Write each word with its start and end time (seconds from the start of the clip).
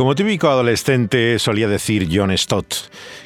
Como 0.00 0.14
típico 0.14 0.48
adolescente 0.48 1.38
solía 1.38 1.68
decir 1.68 2.08
John 2.10 2.34
Stott 2.38 2.74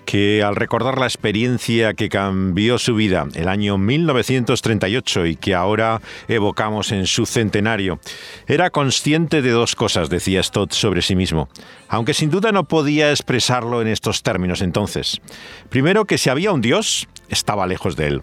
que 0.05 0.43
al 0.43 0.57
recordar 0.57 0.99
la 0.99 1.07
experiencia 1.07 1.95
que 1.95 2.09
cambió 2.09 2.79
su 2.79 2.97
vida 2.97 3.29
el 3.37 3.47
año 3.47 3.79
1938 3.79 5.27
y 5.27 5.37
que 5.37 5.55
ahora 5.55 6.01
evocamos 6.27 6.91
en 6.91 7.07
su 7.07 7.27
centenario, 7.27 8.01
era 8.49 8.71
consciente 8.71 9.41
de 9.41 9.51
dos 9.51 9.77
cosas, 9.77 10.11
decía 10.11 10.43
Stott 10.43 10.73
sobre 10.73 11.03
sí 11.03 11.15
mismo, 11.15 11.49
aunque 11.87 12.13
sin 12.13 12.31
duda 12.31 12.51
no 12.51 12.65
podía 12.65 13.11
expresarlo 13.11 13.81
en 13.81 13.87
estos 13.87 14.25
términos 14.25 14.61
entonces. 14.61 15.21
Primero 15.69 16.07
que 16.07 16.19
si 16.19 16.29
había 16.29 16.51
un 16.51 16.61
Dios, 16.61 17.07
estaba 17.29 17.69
lejos 17.69 17.95
de 17.95 18.09
él. 18.09 18.23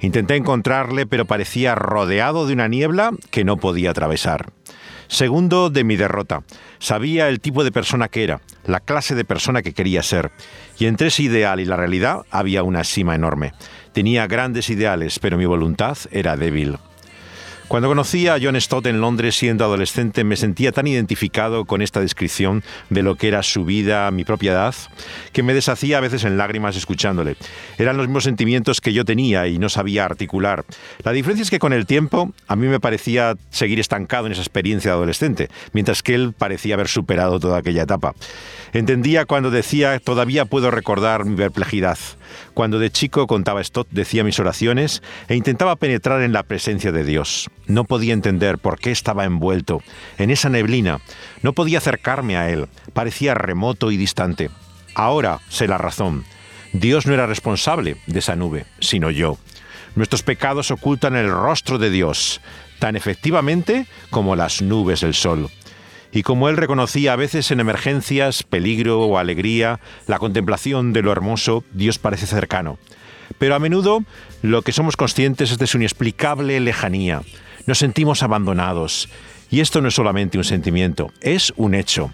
Intenté 0.00 0.34
encontrarle, 0.34 1.06
pero 1.06 1.26
parecía 1.26 1.76
rodeado 1.76 2.48
de 2.48 2.54
una 2.54 2.66
niebla 2.66 3.12
que 3.30 3.44
no 3.44 3.58
podía 3.58 3.92
atravesar. 3.92 4.46
Segundo, 5.12 5.68
de 5.68 5.84
mi 5.84 5.96
derrota. 5.96 6.42
Sabía 6.78 7.28
el 7.28 7.38
tipo 7.38 7.64
de 7.64 7.70
persona 7.70 8.08
que 8.08 8.24
era, 8.24 8.40
la 8.64 8.80
clase 8.80 9.14
de 9.14 9.26
persona 9.26 9.60
que 9.60 9.74
quería 9.74 10.02
ser. 10.02 10.32
Y 10.78 10.86
entre 10.86 11.08
ese 11.08 11.24
ideal 11.24 11.60
y 11.60 11.66
la 11.66 11.76
realidad 11.76 12.22
había 12.30 12.62
una 12.62 12.82
cima 12.82 13.14
enorme. 13.14 13.52
Tenía 13.92 14.26
grandes 14.26 14.70
ideales, 14.70 15.18
pero 15.18 15.36
mi 15.36 15.44
voluntad 15.44 15.98
era 16.12 16.38
débil. 16.38 16.78
Cuando 17.68 17.88
conocí 17.88 18.28
a 18.28 18.38
John 18.42 18.60
Stott 18.60 18.86
en 18.86 19.00
Londres 19.00 19.36
siendo 19.36 19.64
adolescente 19.64 20.24
me 20.24 20.36
sentía 20.36 20.72
tan 20.72 20.86
identificado 20.86 21.64
con 21.64 21.80
esta 21.80 22.00
descripción 22.00 22.62
de 22.90 23.02
lo 23.02 23.16
que 23.16 23.28
era 23.28 23.42
su 23.42 23.64
vida, 23.64 24.10
mi 24.10 24.24
propia 24.24 24.52
edad, 24.52 24.74
que 25.32 25.42
me 25.42 25.54
deshacía 25.54 25.98
a 25.98 26.00
veces 26.00 26.24
en 26.24 26.36
lágrimas 26.36 26.76
escuchándole. 26.76 27.36
Eran 27.78 27.96
los 27.96 28.08
mismos 28.08 28.24
sentimientos 28.24 28.80
que 28.80 28.92
yo 28.92 29.04
tenía 29.04 29.46
y 29.46 29.58
no 29.58 29.68
sabía 29.68 30.04
articular. 30.04 30.64
La 31.02 31.12
diferencia 31.12 31.42
es 31.42 31.50
que 31.50 31.58
con 31.58 31.72
el 31.72 31.86
tiempo 31.86 32.32
a 32.46 32.56
mí 32.56 32.66
me 32.66 32.80
parecía 32.80 33.36
seguir 33.50 33.80
estancado 33.80 34.26
en 34.26 34.32
esa 34.32 34.42
experiencia 34.42 34.90
de 34.90 34.96
adolescente, 34.96 35.48
mientras 35.72 36.02
que 36.02 36.14
él 36.14 36.34
parecía 36.36 36.74
haber 36.74 36.88
superado 36.88 37.40
toda 37.40 37.58
aquella 37.58 37.84
etapa. 37.84 38.14
Entendía 38.74 39.24
cuando 39.24 39.50
decía 39.50 39.98
todavía 39.98 40.44
puedo 40.44 40.70
recordar 40.70 41.24
mi 41.24 41.36
perplejidad. 41.36 41.98
Cuando 42.54 42.78
de 42.78 42.90
chico 42.90 43.26
contaba 43.26 43.64
Stott, 43.64 43.88
decía 43.90 44.24
mis 44.24 44.38
oraciones 44.38 45.02
e 45.28 45.36
intentaba 45.36 45.76
penetrar 45.76 46.22
en 46.22 46.32
la 46.32 46.42
presencia 46.42 46.92
de 46.92 47.04
Dios. 47.04 47.50
No 47.66 47.84
podía 47.84 48.12
entender 48.12 48.58
por 48.58 48.78
qué 48.78 48.90
estaba 48.90 49.24
envuelto 49.24 49.82
en 50.18 50.30
esa 50.30 50.50
neblina. 50.50 51.00
No 51.42 51.54
podía 51.54 51.78
acercarme 51.78 52.36
a 52.36 52.50
él. 52.50 52.68
Parecía 52.92 53.34
remoto 53.34 53.90
y 53.90 53.96
distante. 53.96 54.50
Ahora 54.94 55.40
sé 55.48 55.66
la 55.66 55.78
razón. 55.78 56.24
Dios 56.72 57.06
no 57.06 57.14
era 57.14 57.26
responsable 57.26 57.96
de 58.06 58.18
esa 58.18 58.36
nube, 58.36 58.66
sino 58.80 59.10
yo. 59.10 59.38
Nuestros 59.94 60.22
pecados 60.22 60.70
ocultan 60.70 61.16
el 61.16 61.30
rostro 61.30 61.78
de 61.78 61.90
Dios, 61.90 62.40
tan 62.78 62.96
efectivamente 62.96 63.86
como 64.10 64.36
las 64.36 64.62
nubes 64.62 65.00
del 65.00 65.14
sol. 65.14 65.50
Y 66.12 66.22
como 66.22 66.48
él 66.48 66.58
reconocía 66.58 67.14
a 67.14 67.16
veces 67.16 67.50
en 67.50 67.60
emergencias, 67.60 68.42
peligro 68.42 69.00
o 69.00 69.18
alegría, 69.18 69.80
la 70.06 70.18
contemplación 70.18 70.92
de 70.92 71.02
lo 71.02 71.10
hermoso, 71.10 71.64
Dios 71.72 71.98
parece 71.98 72.26
cercano. 72.26 72.78
Pero 73.38 73.54
a 73.54 73.58
menudo 73.58 74.04
lo 74.42 74.62
que 74.62 74.72
somos 74.72 74.96
conscientes 74.96 75.50
es 75.50 75.58
de 75.58 75.66
su 75.66 75.78
inexplicable 75.78 76.60
lejanía, 76.60 77.22
nos 77.66 77.78
sentimos 77.78 78.22
abandonados. 78.22 79.08
Y 79.50 79.60
esto 79.60 79.80
no 79.80 79.88
es 79.88 79.94
solamente 79.94 80.38
un 80.38 80.44
sentimiento, 80.44 81.10
es 81.20 81.52
un 81.56 81.74
hecho. 81.74 82.10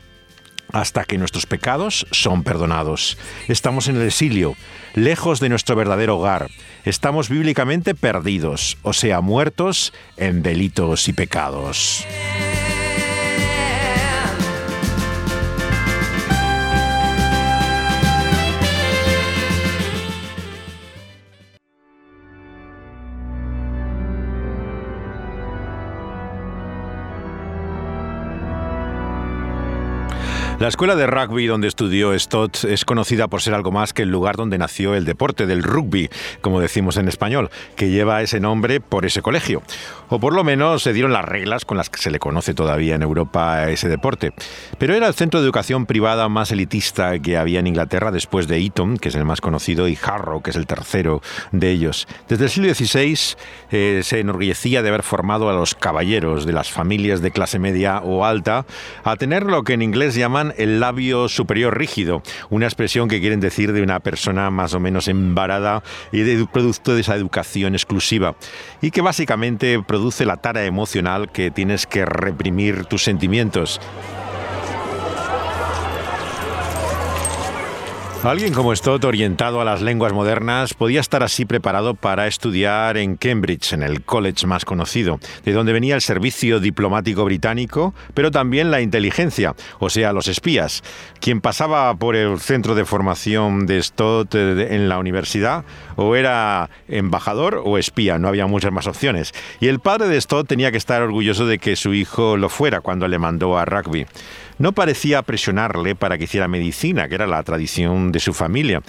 Hasta 0.70 1.04
que 1.04 1.16
nuestros 1.16 1.46
pecados 1.46 2.06
son 2.10 2.42
perdonados. 2.42 3.16
Estamos 3.48 3.88
en 3.88 3.96
el 3.96 4.02
exilio, 4.02 4.54
lejos 4.94 5.40
de 5.40 5.48
nuestro 5.48 5.76
verdadero 5.76 6.18
hogar. 6.18 6.50
Estamos 6.84 7.30
bíblicamente 7.30 7.94
perdidos, 7.94 8.76
o 8.82 8.92
sea, 8.92 9.22
muertos 9.22 9.94
en 10.18 10.42
delitos 10.42 11.08
y 11.08 11.14
pecados. 11.14 12.04
La 30.60 30.66
escuela 30.66 30.96
de 30.96 31.06
rugby 31.06 31.46
donde 31.46 31.68
estudió 31.68 32.18
Stott 32.18 32.64
es 32.64 32.84
conocida 32.84 33.28
por 33.28 33.40
ser 33.40 33.54
algo 33.54 33.70
más 33.70 33.92
que 33.92 34.02
el 34.02 34.08
lugar 34.08 34.36
donde 34.36 34.58
nació 34.58 34.96
el 34.96 35.04
deporte 35.04 35.46
del 35.46 35.62
rugby, 35.62 36.10
como 36.40 36.60
decimos 36.60 36.96
en 36.96 37.06
español, 37.06 37.48
que 37.76 37.90
lleva 37.90 38.22
ese 38.22 38.40
nombre 38.40 38.80
por 38.80 39.06
ese 39.06 39.22
colegio. 39.22 39.62
O 40.08 40.18
por 40.18 40.34
lo 40.34 40.42
menos 40.42 40.82
se 40.82 40.92
dieron 40.92 41.12
las 41.12 41.24
reglas 41.24 41.64
con 41.64 41.76
las 41.76 41.90
que 41.90 42.02
se 42.02 42.10
le 42.10 42.18
conoce 42.18 42.54
todavía 42.54 42.96
en 42.96 43.02
Europa 43.02 43.54
a 43.54 43.70
ese 43.70 43.88
deporte. 43.88 44.32
Pero 44.78 44.96
era 44.96 45.06
el 45.06 45.14
centro 45.14 45.38
de 45.38 45.46
educación 45.46 45.86
privada 45.86 46.28
más 46.28 46.50
elitista 46.50 47.16
que 47.20 47.36
había 47.36 47.60
en 47.60 47.68
Inglaterra 47.68 48.10
después 48.10 48.48
de 48.48 48.58
Eton, 48.58 48.98
que 48.98 49.10
es 49.10 49.14
el 49.14 49.24
más 49.24 49.40
conocido, 49.40 49.86
y 49.86 49.96
Harrow, 50.02 50.42
que 50.42 50.50
es 50.50 50.56
el 50.56 50.66
tercero 50.66 51.22
de 51.52 51.70
ellos. 51.70 52.08
Desde 52.28 52.46
el 52.46 52.50
siglo 52.50 52.74
XVI 52.74 53.36
eh, 53.70 54.00
se 54.02 54.18
enorgullecía 54.18 54.82
de 54.82 54.88
haber 54.88 55.04
formado 55.04 55.50
a 55.50 55.52
los 55.52 55.76
caballeros 55.76 56.46
de 56.46 56.52
las 56.52 56.68
familias 56.68 57.22
de 57.22 57.30
clase 57.30 57.60
media 57.60 58.00
o 58.00 58.24
alta 58.24 58.66
a 59.04 59.14
tener 59.14 59.44
lo 59.44 59.62
que 59.62 59.74
en 59.74 59.82
inglés 59.82 60.16
llaman 60.16 60.47
el 60.56 60.80
labio 60.80 61.28
superior 61.28 61.76
rígido, 61.76 62.22
una 62.50 62.66
expresión 62.66 63.08
que 63.08 63.20
quieren 63.20 63.40
decir 63.40 63.72
de 63.72 63.82
una 63.82 64.00
persona 64.00 64.50
más 64.50 64.74
o 64.74 64.80
menos 64.80 65.08
embarada 65.08 65.82
y 66.12 66.20
de 66.20 66.46
producto 66.46 66.94
de 66.94 67.02
esa 67.02 67.14
educación 67.14 67.74
exclusiva, 67.74 68.36
y 68.80 68.90
que 68.90 69.00
básicamente 69.00 69.82
produce 69.86 70.24
la 70.24 70.38
tara 70.38 70.64
emocional 70.64 71.30
que 71.30 71.50
tienes 71.50 71.86
que 71.86 72.04
reprimir 72.04 72.86
tus 72.86 73.04
sentimientos. 73.04 73.80
Alguien 78.24 78.52
como 78.52 78.74
Stott, 78.74 79.04
orientado 79.04 79.60
a 79.60 79.64
las 79.64 79.80
lenguas 79.80 80.12
modernas, 80.12 80.74
podía 80.74 80.98
estar 81.00 81.22
así 81.22 81.44
preparado 81.44 81.94
para 81.94 82.26
estudiar 82.26 82.96
en 82.96 83.16
Cambridge, 83.16 83.72
en 83.72 83.84
el 83.84 84.02
college 84.02 84.44
más 84.44 84.64
conocido, 84.64 85.20
de 85.44 85.52
donde 85.52 85.72
venía 85.72 85.94
el 85.94 86.00
servicio 86.00 86.58
diplomático 86.58 87.24
británico, 87.24 87.94
pero 88.14 88.32
también 88.32 88.72
la 88.72 88.80
inteligencia, 88.80 89.54
o 89.78 89.88
sea, 89.88 90.12
los 90.12 90.26
espías. 90.26 90.82
Quien 91.20 91.40
pasaba 91.40 91.94
por 91.94 92.16
el 92.16 92.40
centro 92.40 92.74
de 92.74 92.84
formación 92.84 93.66
de 93.66 93.80
Stott 93.80 94.34
eh, 94.34 94.74
en 94.74 94.88
la 94.88 94.98
universidad, 94.98 95.64
o 95.94 96.16
era 96.16 96.70
embajador 96.88 97.62
o 97.64 97.78
espía, 97.78 98.18
no 98.18 98.26
había 98.26 98.48
muchas 98.48 98.72
más 98.72 98.88
opciones. 98.88 99.32
Y 99.60 99.68
el 99.68 99.78
padre 99.78 100.08
de 100.08 100.20
Stott 100.20 100.48
tenía 100.48 100.72
que 100.72 100.76
estar 100.76 101.02
orgulloso 101.02 101.46
de 101.46 101.60
que 101.60 101.76
su 101.76 101.94
hijo 101.94 102.36
lo 102.36 102.48
fuera 102.48 102.80
cuando 102.80 103.06
le 103.06 103.20
mandó 103.20 103.56
a 103.56 103.64
rugby 103.64 104.06
no 104.58 104.72
parecía 104.72 105.22
presionarle 105.22 105.94
para 105.94 106.18
que 106.18 106.24
hiciera 106.24 106.48
medicina, 106.48 107.08
que 107.08 107.14
era 107.14 107.26
la 107.26 107.42
tradición 107.42 108.12
de 108.12 108.20
su 108.20 108.34
familia. 108.34 108.82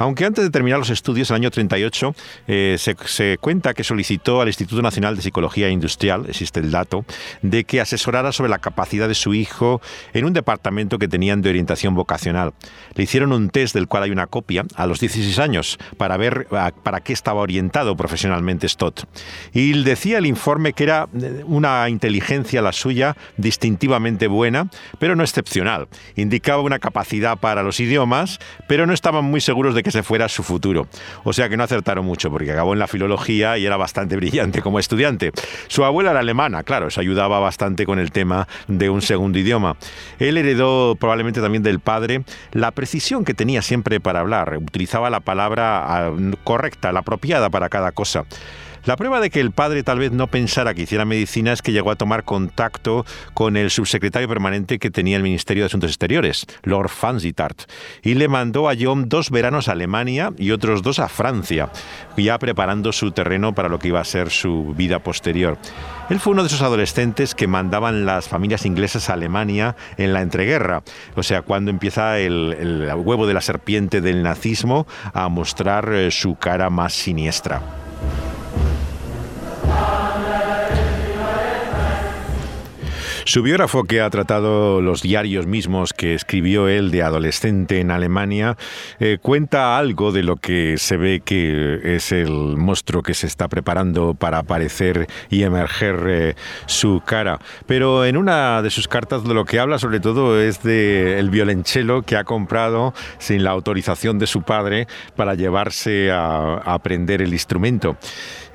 Aunque 0.00 0.24
antes 0.24 0.42
de 0.42 0.50
terminar 0.50 0.78
los 0.78 0.88
estudios, 0.88 1.28
el 1.28 1.36
año 1.36 1.50
38, 1.50 2.14
eh, 2.48 2.76
se, 2.78 3.36
cuenta 3.36 3.74
que 3.74 3.84
solicitó 3.84 4.40
al 4.40 4.48
Instituto 4.48 4.80
Nacional 4.80 5.14
de 5.14 5.20
Psicología 5.20 5.68
Industrial, 5.68 6.24
existe 6.26 6.58
el 6.58 6.70
dato, 6.70 7.04
de 7.42 7.64
que 7.64 7.82
asesorara 7.82 8.32
sobre 8.32 8.48
la 8.48 8.60
capacidad 8.60 9.08
de 9.08 9.14
su 9.14 9.34
hijo 9.34 9.82
en 10.14 10.24
un 10.24 10.32
departamento 10.32 10.98
que 10.98 11.06
tenían 11.06 11.42
de 11.42 11.50
orientación 11.50 11.94
vocacional. 11.94 12.54
Le 12.94 13.04
hicieron 13.04 13.34
un 13.34 13.50
test 13.50 13.74
del 13.74 13.88
cual 13.88 14.04
hay 14.04 14.10
una 14.10 14.26
copia 14.26 14.64
a 14.74 14.86
los 14.86 15.00
16 15.00 15.38
años 15.38 15.78
para 15.98 16.16
ver 16.16 16.46
para 16.82 17.00
qué 17.00 17.12
estaba 17.12 17.42
orientado 17.42 17.94
profesionalmente 17.94 18.70
Stott. 18.70 19.02
Y 19.52 19.82
decía 19.82 20.16
el 20.16 20.24
informe 20.24 20.72
que 20.72 20.84
era 20.84 21.10
eh, 21.12 21.44
una 21.44 21.86
inteligencia 21.90 22.62
la 22.62 22.72
suya 22.72 23.18
distintivamente 23.36 24.28
buena, 24.28 24.70
pero 24.98 25.14
no 25.14 25.22
excepcional. 25.24 25.88
Indicaba 26.16 26.62
una 26.62 26.78
capacidad 26.78 27.36
para 27.36 27.62
los 27.62 27.80
idiomas, 27.80 28.38
pero 28.66 28.86
no 28.86 28.94
estaban 28.94 29.26
muy 29.26 29.42
seguros 29.42 29.74
de 29.74 29.82
que 29.82 29.89
se 29.90 30.02
fuera 30.02 30.28
su 30.28 30.42
futuro. 30.42 30.86
O 31.24 31.32
sea 31.32 31.48
que 31.48 31.56
no 31.56 31.64
acertaron 31.64 32.04
mucho 32.04 32.30
porque 32.30 32.52
acabó 32.52 32.72
en 32.72 32.78
la 32.78 32.86
filología 32.86 33.58
y 33.58 33.66
era 33.66 33.76
bastante 33.76 34.16
brillante 34.20 34.62
como 34.62 34.78
estudiante. 34.78 35.32
Su 35.68 35.84
abuela 35.84 36.10
era 36.10 36.20
alemana, 36.20 36.62
claro, 36.62 36.88
eso 36.88 37.00
ayudaba 37.00 37.38
bastante 37.40 37.86
con 37.86 37.98
el 37.98 38.12
tema 38.12 38.48
de 38.68 38.90
un 38.90 39.02
segundo 39.02 39.38
idioma. 39.38 39.76
Él 40.18 40.36
heredó 40.36 40.96
probablemente 40.96 41.40
también 41.40 41.62
del 41.62 41.80
padre 41.80 42.24
la 42.52 42.70
precisión 42.72 43.24
que 43.24 43.34
tenía 43.34 43.62
siempre 43.62 44.00
para 44.00 44.20
hablar. 44.20 44.56
Utilizaba 44.58 45.10
la 45.10 45.20
palabra 45.20 45.84
ah, 45.86 46.12
correcta, 46.44 46.92
la 46.92 47.00
apropiada 47.00 47.50
para 47.50 47.68
cada 47.68 47.92
cosa. 47.92 48.24
La 48.86 48.96
prueba 48.96 49.20
de 49.20 49.28
que 49.28 49.40
el 49.40 49.52
padre 49.52 49.82
tal 49.82 49.98
vez 49.98 50.10
no 50.10 50.28
pensara 50.28 50.72
que 50.72 50.82
hiciera 50.82 51.04
medicina 51.04 51.52
es 51.52 51.60
que 51.60 51.72
llegó 51.72 51.90
a 51.90 51.96
tomar 51.96 52.24
contacto 52.24 53.04
con 53.34 53.58
el 53.58 53.70
subsecretario 53.70 54.26
permanente 54.26 54.78
que 54.78 54.90
tenía 54.90 55.18
el 55.18 55.22
Ministerio 55.22 55.64
de 55.64 55.66
Asuntos 55.66 55.90
Exteriores, 55.90 56.46
Lord 56.62 56.88
Fanzitart, 56.88 57.70
y 58.02 58.14
le 58.14 58.28
mandó 58.28 58.70
a 58.70 58.74
John 58.78 59.08
dos 59.08 59.30
veranos 59.30 59.68
a 59.68 59.72
Alemania 59.72 60.32
y 60.38 60.52
otros 60.52 60.82
dos 60.82 60.98
a 60.98 61.08
Francia, 61.08 61.70
ya 62.16 62.38
preparando 62.38 62.92
su 62.92 63.12
terreno 63.12 63.54
para 63.54 63.68
lo 63.68 63.78
que 63.78 63.88
iba 63.88 64.00
a 64.00 64.04
ser 64.04 64.30
su 64.30 64.74
vida 64.74 64.98
posterior. 65.00 65.58
Él 66.08 66.18
fue 66.18 66.32
uno 66.32 66.42
de 66.42 66.48
esos 66.48 66.62
adolescentes 66.62 67.34
que 67.34 67.46
mandaban 67.46 68.06
las 68.06 68.28
familias 68.28 68.64
inglesas 68.64 69.10
a 69.10 69.12
Alemania 69.12 69.76
en 69.98 70.14
la 70.14 70.22
entreguerra, 70.22 70.82
o 71.16 71.22
sea, 71.22 71.42
cuando 71.42 71.70
empieza 71.70 72.18
el, 72.18 72.56
el 72.58 72.94
huevo 72.94 73.26
de 73.26 73.34
la 73.34 73.42
serpiente 73.42 74.00
del 74.00 74.22
nazismo 74.22 74.86
a 75.12 75.28
mostrar 75.28 75.92
eh, 75.92 76.10
su 76.10 76.36
cara 76.36 76.70
más 76.70 76.94
siniestra. 76.94 77.60
Su 83.24 83.42
biógrafo, 83.42 83.84
que 83.84 84.00
ha 84.00 84.08
tratado 84.10 84.80
los 84.80 85.02
diarios 85.02 85.46
mismos 85.46 85.92
que 85.92 86.14
escribió 86.14 86.68
él 86.68 86.90
de 86.90 87.02
adolescente 87.02 87.80
en 87.80 87.90
Alemania, 87.90 88.56
eh, 88.98 89.18
cuenta 89.20 89.76
algo 89.78 90.10
de 90.10 90.22
lo 90.22 90.36
que 90.36 90.78
se 90.78 90.96
ve 90.96 91.20
que 91.24 91.96
es 91.96 92.12
el 92.12 92.30
monstruo 92.30 93.02
que 93.02 93.14
se 93.14 93.26
está 93.26 93.48
preparando 93.48 94.14
para 94.14 94.38
aparecer 94.38 95.06
y 95.28 95.42
emerger 95.42 96.04
eh, 96.08 96.34
su 96.66 97.02
cara. 97.04 97.38
Pero 97.66 98.04
en 98.04 98.16
una 98.16 98.62
de 98.62 98.70
sus 98.70 98.88
cartas 98.88 99.22
de 99.22 99.34
lo 99.34 99.44
que 99.44 99.60
habla 99.60 99.78
sobre 99.78 100.00
todo 100.00 100.40
es 100.40 100.62
de 100.62 101.18
el 101.18 101.30
violonchelo 101.30 102.02
que 102.02 102.16
ha 102.16 102.24
comprado 102.24 102.94
sin 103.18 103.44
la 103.44 103.50
autorización 103.50 104.18
de 104.18 104.26
su 104.26 104.42
padre 104.42 104.88
para 105.14 105.34
llevarse 105.34 106.10
a 106.10 106.54
aprender 106.64 107.22
el 107.22 107.32
instrumento. 107.32 107.96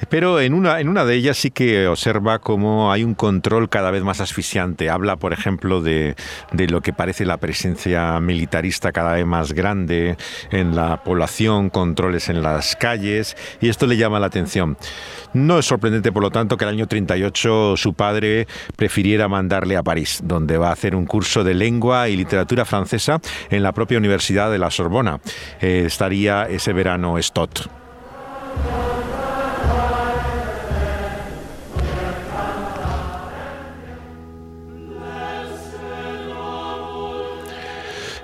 Pero 0.10 0.40
en 0.40 0.54
una, 0.54 0.80
en 0.80 0.90
una 0.90 1.06
de 1.06 1.16
ellas 1.16 1.38
sí 1.38 1.52
que 1.52 1.88
observa 1.88 2.40
cómo 2.40 2.92
hay 2.92 3.04
un 3.04 3.16
control 3.16 3.70
cada 3.70 3.92
vez 3.92 4.04
más 4.04 4.22
asfixiante. 4.22 4.90
Habla, 4.90 5.16
por 5.16 5.34
ejemplo, 5.34 5.82
de, 5.82 6.16
de 6.52 6.68
lo 6.68 6.82
que 6.82 6.94
parece 6.94 7.26
la 7.26 7.38
presencia 7.38 8.20
militarista 8.20 8.92
cada 8.92 9.14
vez 9.14 9.26
más 9.26 9.54
grande 9.54 10.18
en 10.52 10.76
la 10.76 11.04
población, 11.04 11.70
controles 11.70 12.30
en 12.30 12.42
las 12.42 12.76
calles, 12.76 13.36
y 13.62 13.70
esto 13.70 13.88
le 13.88 13.98
llama 13.98 14.20
la 14.20 14.28
atención. 14.28 14.78
No 15.34 15.60
es 15.60 15.66
sorprendente, 15.66 16.12
por 16.12 16.24
lo 16.24 16.32
tanto, 16.32 16.58
que 16.58 16.66
el 16.66 16.70
año 16.70 16.88
38 16.88 17.76
su 17.78 17.94
padre 17.94 18.48
prefiriera 18.76 19.28
mandarle 19.28 19.78
a 19.78 19.84
París, 19.84 20.22
donde 20.24 20.58
va 20.58 20.70
a 20.70 20.74
hacer 20.74 20.96
un 20.96 21.06
curso 21.06 21.44
de 21.44 21.54
lengua 21.54 22.10
y 22.10 22.16
literatura 22.16 22.66
francesa 22.66 23.20
en 23.50 23.64
la 23.64 23.74
propia 23.74 23.98
Universidad 23.98 24.52
de 24.52 24.60
la 24.60 24.72
Sorbona. 24.72 25.20
Eh, 25.62 25.84
estaría 25.86 26.44
ese 26.44 26.74
verano 26.74 27.22
Stott. 27.22 27.85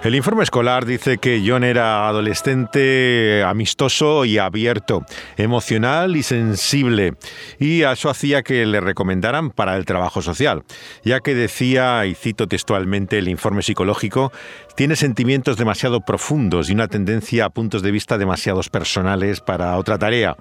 El 0.04 0.16
informe 0.16 0.42
escolar 0.42 0.88
dice 0.88 1.20
que 1.20 1.44
John 1.46 1.64
era 1.64 2.08
adolescente 2.08 3.44
amistoso 3.44 4.26
y 4.26 4.40
abierto, 4.40 5.06
emocional 5.38 6.16
y 6.16 6.24
sensible, 6.24 7.14
y 7.60 7.84
eso 7.84 8.10
hacía 8.10 8.42
que 8.42 8.66
le 8.66 8.82
recomendaran 8.82 9.52
para 9.52 9.78
el 9.78 9.86
trabajo 9.86 10.24
social, 10.24 10.64
ya 11.04 11.20
que 11.20 11.36
decía, 11.36 12.04
y 12.08 12.16
cito 12.16 12.48
textualmente 12.48 13.20
el 13.20 13.28
informe 13.28 13.62
psicológico, 13.62 14.32
tiene 14.76 14.96
sentimientos 14.96 15.58
demasiado 15.58 16.02
profundos 16.02 16.72
y 16.72 16.74
una 16.74 16.88
tendencia 16.88 17.46
a 17.46 17.50
puntos 17.52 17.84
de 17.84 17.92
vista 17.92 18.18
demasiados 18.18 18.70
personales 18.70 19.40
para 19.40 19.78
otra 19.78 20.00
tarea. 20.00 20.36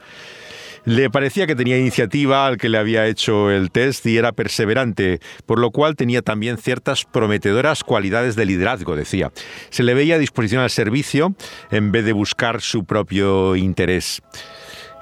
Le 0.85 1.11
parecía 1.11 1.47
que 1.47 1.55
tenía 1.55 1.79
iniciativa 1.79 2.47
al 2.47 2.56
que 2.56 2.69
le 2.69 2.79
había 2.79 3.06
hecho 3.06 3.50
el 3.50 3.71
test 3.71 4.06
y 4.06 4.17
era 4.17 4.32
perseverante, 4.32 5.21
por 5.47 5.59
lo 5.59 5.71
cual 5.71 5.97
tenía 5.97 6.23
también 6.23 6.56
ciertas 6.56 7.05
prometedoras 7.05 7.85
cualidades 7.85 8.37
de 8.37 8.47
liderazgo, 8.47 8.97
decía. 8.97 9.31
Se 9.71 9.82
le 9.82 9.94
veía 9.94 10.15
a 10.15 10.19
disposición 10.19 10.62
al 10.62 10.71
servicio 10.71 11.35
en 11.71 11.93
vez 11.93 12.05
de 12.05 12.12
buscar 12.12 12.61
su 12.61 12.85
propio 12.85 13.56
interés. 13.56 14.23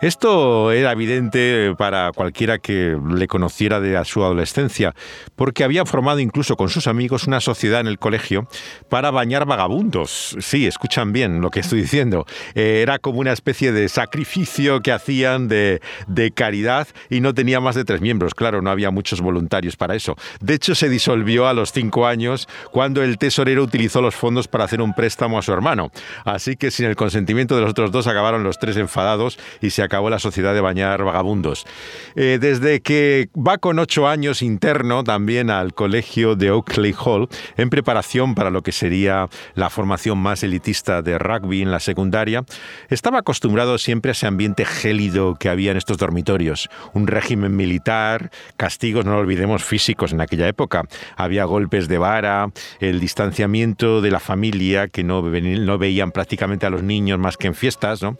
Esto 0.00 0.70
era 0.70 0.92
evidente 0.92 1.74
para 1.76 2.12
cualquiera 2.12 2.58
que 2.58 2.96
le 3.16 3.26
conociera 3.26 3.80
de 3.80 4.00
su 4.04 4.22
adolescencia, 4.22 4.94
porque 5.34 5.64
había 5.64 5.84
formado 5.84 6.20
incluso 6.20 6.56
con 6.56 6.68
sus 6.68 6.86
amigos 6.86 7.26
una 7.26 7.40
sociedad 7.40 7.80
en 7.80 7.88
el 7.88 7.98
colegio 7.98 8.46
para 8.88 9.10
bañar 9.10 9.44
vagabundos. 9.44 10.36
Sí, 10.38 10.68
escuchan 10.68 11.12
bien 11.12 11.40
lo 11.40 11.50
que 11.50 11.58
estoy 11.58 11.80
diciendo. 11.80 12.26
Eh, 12.54 12.78
era 12.80 13.00
como 13.00 13.18
una 13.18 13.32
especie 13.32 13.72
de 13.72 13.88
sacrificio 13.88 14.82
que 14.82 14.92
hacían 14.92 15.48
de, 15.48 15.80
de 16.06 16.30
caridad 16.30 16.86
y 17.10 17.20
no 17.20 17.34
tenía 17.34 17.58
más 17.58 17.74
de 17.74 17.84
tres 17.84 18.00
miembros. 18.00 18.34
Claro, 18.34 18.62
no 18.62 18.70
había 18.70 18.92
muchos 18.92 19.20
voluntarios 19.20 19.74
para 19.74 19.96
eso. 19.96 20.14
De 20.40 20.54
hecho, 20.54 20.76
se 20.76 20.88
disolvió 20.88 21.48
a 21.48 21.54
los 21.54 21.72
cinco 21.72 22.06
años 22.06 22.46
cuando 22.70 23.02
el 23.02 23.18
tesorero 23.18 23.64
utilizó 23.64 24.00
los 24.00 24.14
fondos 24.14 24.46
para 24.46 24.62
hacer 24.62 24.80
un 24.80 24.94
préstamo 24.94 25.40
a 25.40 25.42
su 25.42 25.52
hermano. 25.52 25.90
Así 26.24 26.54
que 26.54 26.70
sin 26.70 26.86
el 26.86 26.94
consentimiento 26.94 27.56
de 27.56 27.62
los 27.62 27.70
otros 27.70 27.90
dos 27.90 28.06
acabaron 28.06 28.44
los 28.44 28.60
tres 28.60 28.76
enfadados 28.76 29.40
y 29.60 29.70
se 29.70 29.87
acabó 29.88 30.10
la 30.10 30.18
sociedad 30.18 30.54
de 30.54 30.60
bañar 30.60 31.02
vagabundos. 31.02 31.66
Eh, 32.14 32.38
desde 32.40 32.80
que 32.80 33.28
va 33.36 33.58
con 33.58 33.78
ocho 33.78 34.06
años 34.06 34.42
interno 34.42 35.02
también 35.02 35.50
al 35.50 35.74
colegio 35.74 36.36
de 36.36 36.50
Oakley 36.50 36.94
Hall 36.98 37.28
en 37.56 37.70
preparación 37.70 38.34
para 38.34 38.50
lo 38.50 38.62
que 38.62 38.72
sería 38.72 39.28
la 39.54 39.70
formación 39.70 40.18
más 40.18 40.42
elitista 40.42 41.02
de 41.02 41.18
rugby 41.18 41.62
en 41.62 41.70
la 41.70 41.80
secundaria, 41.80 42.44
estaba 42.88 43.18
acostumbrado 43.18 43.78
siempre 43.78 44.10
a 44.10 44.12
ese 44.12 44.26
ambiente 44.26 44.64
gélido 44.64 45.34
que 45.34 45.48
había 45.48 45.70
en 45.70 45.76
estos 45.76 45.98
dormitorios. 45.98 46.68
Un 46.92 47.06
régimen 47.06 47.56
militar, 47.56 48.30
castigos, 48.56 49.04
no 49.04 49.12
lo 49.12 49.18
olvidemos, 49.18 49.64
físicos 49.64 50.12
en 50.12 50.20
aquella 50.20 50.48
época. 50.48 50.84
Había 51.16 51.44
golpes 51.44 51.88
de 51.88 51.98
vara, 51.98 52.50
el 52.80 53.00
distanciamiento 53.00 54.00
de 54.00 54.10
la 54.10 54.20
familia, 54.20 54.88
que 54.88 55.02
no, 55.02 55.22
no 55.22 55.78
veían 55.78 56.12
prácticamente 56.12 56.66
a 56.66 56.70
los 56.70 56.82
niños 56.82 57.18
más 57.18 57.36
que 57.36 57.48
en 57.48 57.54
fiestas, 57.54 58.02
¿no? 58.02 58.16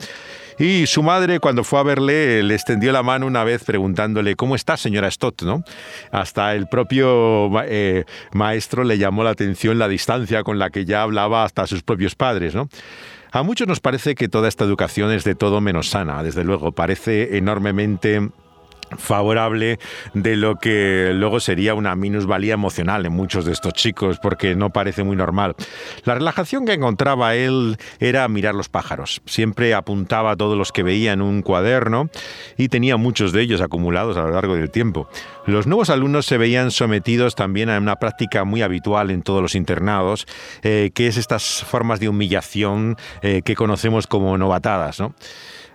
Y 0.59 0.87
su 0.87 1.03
madre, 1.03 1.39
cuando 1.39 1.63
fue 1.63 1.79
a 1.79 1.85
verle, 1.85 2.43
le 2.43 2.55
extendió 2.55 2.91
la 2.91 3.03
mano 3.03 3.27
una 3.27 3.45
vez 3.45 3.63
preguntándole, 3.63 4.35
¿cómo 4.35 4.57
está, 4.57 4.77
señora 4.77 5.11
Stott? 5.11 5.43
¿no? 5.43 5.63
Hasta 6.11 6.55
el 6.55 6.67
propio 6.67 7.51
eh, 7.65 8.05
maestro 8.33 8.83
le 8.83 8.99
llamó 8.99 9.23
la 9.23 9.31
atención 9.31 9.79
la 9.79 9.89
distancia 9.89 10.43
con 10.43 10.59
la 10.59 10.71
que 10.71 10.85
ya 10.85 11.03
hablaba 11.03 11.45
hasta 11.45 11.67
sus 11.67 11.83
propios 11.83 12.17
padres. 12.17 12.57
¿no? 12.57 12.69
A 13.31 13.43
muchos 13.43 13.69
nos 13.69 13.81
parece 13.81 14.15
que 14.15 14.29
toda 14.29 14.49
esta 14.49 14.65
educación 14.65 15.13
es 15.13 15.23
de 15.23 15.35
todo 15.35 15.61
menos 15.61 15.91
sana, 15.91 16.23
desde 16.23 16.45
luego, 16.45 16.73
parece 16.73 17.37
enormemente 17.37 18.31
favorable 18.97 19.79
de 20.15 20.37
lo 20.37 20.57
que 20.57 21.13
luego 21.15 21.41
sería 21.41 21.75
una 21.75 21.95
minusvalía 21.95 22.55
emocional 22.55 23.07
en 23.07 23.13
muchos 23.13 23.45
de 23.45 23.53
estos 23.53 23.73
chicos, 23.73 24.19
porque 24.23 24.55
no 24.55 24.71
parece 24.71 25.03
muy 25.05 25.17
normal. 25.17 25.55
La 26.05 26.15
relajación 26.15 26.65
que 26.65 26.73
encontraba 26.73 27.35
él 27.35 27.77
era 28.01 28.27
mirar 28.29 28.55
los 28.55 28.69
pájaros. 28.69 29.21
Siempre 29.27 29.75
apuntaba 29.75 30.33
a 30.33 30.37
todos 30.37 30.57
los 30.57 30.73
que 30.73 30.83
veía 30.83 31.13
en 31.13 31.23
un 31.23 31.43
cuaderno 31.43 32.11
y 32.57 32.69
tenía 32.69 32.97
muchos 32.97 33.33
de 33.33 33.43
ellos 33.43 33.61
acumulados 33.61 34.17
a 34.17 34.23
lo 34.23 34.31
largo 34.31 34.55
del 34.55 34.71
tiempo. 34.71 35.09
Los 35.47 35.67
nuevos 35.67 35.91
alumnos 35.91 36.27
se 36.27 36.39
veían 36.39 36.71
sometidos 36.71 37.35
también 37.35 37.71
a 37.71 37.79
una 37.79 37.97
práctica 37.97 38.45
muy 38.45 38.63
habitual 38.63 39.11
en 39.11 39.23
todos 39.23 39.41
los 39.41 39.55
internados, 39.55 40.27
eh, 40.63 40.91
que 40.95 41.07
es 41.07 41.17
estas 41.17 41.65
formas 41.65 42.01
de 42.01 42.09
humillación 42.09 42.97
eh, 43.23 43.43
que 43.45 43.55
conocemos 43.55 44.07
como 44.07 44.37
novatadas. 44.37 45.01
¿no? 45.01 45.15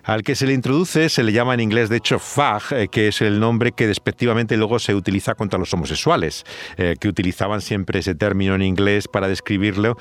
Al 0.04 0.22
que 0.22 0.34
se 0.34 0.46
le 0.46 0.52
introduce 0.52 1.08
se 1.08 1.22
le 1.22 1.32
llama 1.32 1.54
en 1.54 1.60
inglés, 1.60 1.88
de 1.88 1.96
hecho, 1.96 2.18
fag, 2.18 2.62
eh, 2.72 2.88
que 2.88 3.08
es 3.08 3.22
el 3.22 3.40
nombre 3.40 3.72
que 3.72 3.86
despectivamente 3.86 4.56
luego 4.58 4.78
se 4.78 4.94
utiliza 4.94 5.34
contra 5.34 5.58
los 5.58 5.72
homosexuales, 5.72 6.44
eh, 6.76 6.96
que 7.00 7.08
utilizaban 7.08 7.62
siempre 7.62 8.00
ese 8.00 8.14
término 8.14 8.54
en 8.54 8.60
inglés 8.60 9.08
para 9.08 9.28
describirlo, 9.28 9.96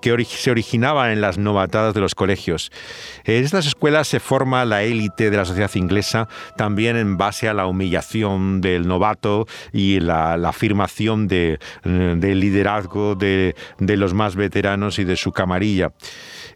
que 0.00 0.24
se 0.24 0.50
originaba 0.50 1.12
en 1.12 1.20
las 1.20 1.36
novatadas 1.36 1.92
de 1.92 2.00
los 2.00 2.14
colegios. 2.14 2.72
En 3.24 3.44
estas 3.44 3.66
escuelas 3.66 4.08
se 4.08 4.20
forma 4.20 4.64
la 4.64 4.84
élite 4.84 5.30
de 5.30 5.36
la 5.36 5.44
sociedad 5.44 5.70
inglesa 5.74 6.28
también 6.56 6.96
en 6.96 7.18
base 7.18 7.46
a 7.46 7.54
la 7.54 7.66
humillación 7.66 8.62
del 8.62 8.88
novato 8.88 9.46
y 9.72 10.00
la, 10.00 10.32
afirmación 10.48 11.28
del 11.28 11.58
liderazgo 12.40 13.14
de, 13.14 13.54
de 13.78 13.96
los 13.96 14.14
más 14.14 14.34
veteranos 14.34 14.98
y 14.98 15.04
de 15.04 15.16
su 15.16 15.32
camarilla. 15.32 15.92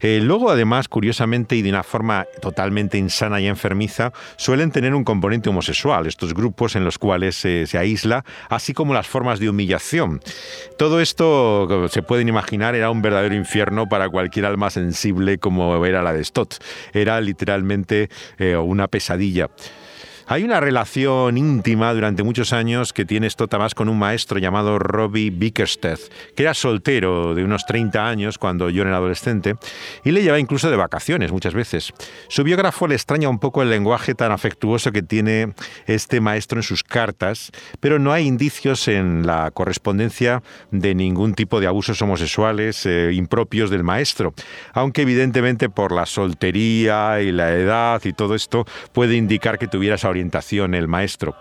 Eh, 0.00 0.20
luego, 0.22 0.50
además, 0.50 0.88
curiosamente 0.88 1.56
y 1.56 1.62
de 1.62 1.70
una 1.70 1.82
forma 1.82 2.26
totalmente 2.40 2.98
insana 2.98 3.40
y 3.40 3.46
enfermiza, 3.46 4.12
suelen 4.36 4.70
tener 4.70 4.94
un 4.94 5.04
componente 5.04 5.48
homosexual, 5.48 6.06
estos 6.06 6.34
grupos 6.34 6.76
en 6.76 6.84
los 6.84 6.98
cuales 6.98 7.36
se 7.36 7.78
aísla, 7.78 8.24
así 8.48 8.72
como 8.72 8.94
las 8.94 9.06
formas 9.06 9.40
de 9.40 9.48
humillación. 9.48 10.20
Todo 10.78 11.00
esto, 11.00 11.88
se 11.88 12.02
pueden 12.02 12.28
imaginar, 12.28 12.74
era 12.74 12.90
un 12.90 13.02
verdadero 13.02 13.34
infierno 13.34 13.88
para 13.88 14.08
cualquier 14.08 14.46
alma 14.46 14.70
sensible 14.70 15.38
como 15.38 15.84
era 15.84 16.02
la 16.02 16.12
de 16.12 16.24
Stott. 16.24 16.56
Era 16.92 17.20
literalmente 17.20 18.08
eh, 18.38 18.56
una 18.56 18.88
pesadilla. 18.88 19.50
Hay 20.28 20.42
una 20.42 20.58
relación 20.58 21.38
íntima 21.38 21.94
durante 21.94 22.24
muchos 22.24 22.52
años 22.52 22.92
que 22.92 23.04
tiene 23.04 23.30
Stott 23.30 23.54
más 23.58 23.76
con 23.76 23.88
un 23.88 23.96
maestro 23.96 24.40
llamado 24.40 24.76
Robbie 24.80 25.30
Bickerstead, 25.30 26.00
que 26.34 26.42
era 26.42 26.52
soltero 26.52 27.36
de 27.36 27.44
unos 27.44 27.64
30 27.64 28.08
años 28.08 28.36
cuando 28.36 28.68
yo 28.68 28.82
era 28.82 28.96
adolescente 28.96 29.54
y 30.02 30.10
le 30.10 30.24
lleva 30.24 30.40
incluso 30.40 30.68
de 30.68 30.76
vacaciones 30.76 31.30
muchas 31.30 31.54
veces. 31.54 31.92
Su 32.26 32.42
biógrafo 32.42 32.88
le 32.88 32.96
extraña 32.96 33.28
un 33.28 33.38
poco 33.38 33.62
el 33.62 33.70
lenguaje 33.70 34.16
tan 34.16 34.32
afectuoso 34.32 34.90
que 34.90 35.02
tiene 35.02 35.54
este 35.86 36.20
maestro 36.20 36.58
en 36.58 36.64
sus 36.64 36.82
cartas, 36.82 37.52
pero 37.78 38.00
no 38.00 38.12
hay 38.12 38.26
indicios 38.26 38.88
en 38.88 39.28
la 39.28 39.52
correspondencia 39.52 40.42
de 40.72 40.96
ningún 40.96 41.34
tipo 41.34 41.60
de 41.60 41.68
abusos 41.68 42.02
homosexuales 42.02 42.84
eh, 42.84 43.12
impropios 43.12 43.70
del 43.70 43.84
maestro, 43.84 44.34
aunque 44.72 45.02
evidentemente 45.02 45.70
por 45.70 45.92
la 45.92 46.04
soltería 46.04 47.20
y 47.20 47.30
la 47.30 47.52
edad 47.52 48.02
y 48.04 48.12
todo 48.12 48.34
esto 48.34 48.66
puede 48.92 49.14
indicar 49.14 49.56
que 49.56 49.68
tuviera 49.68 49.94
esa 49.94 50.15
orientación 50.16 50.74
el 50.74 50.88
maestro. 50.88 51.36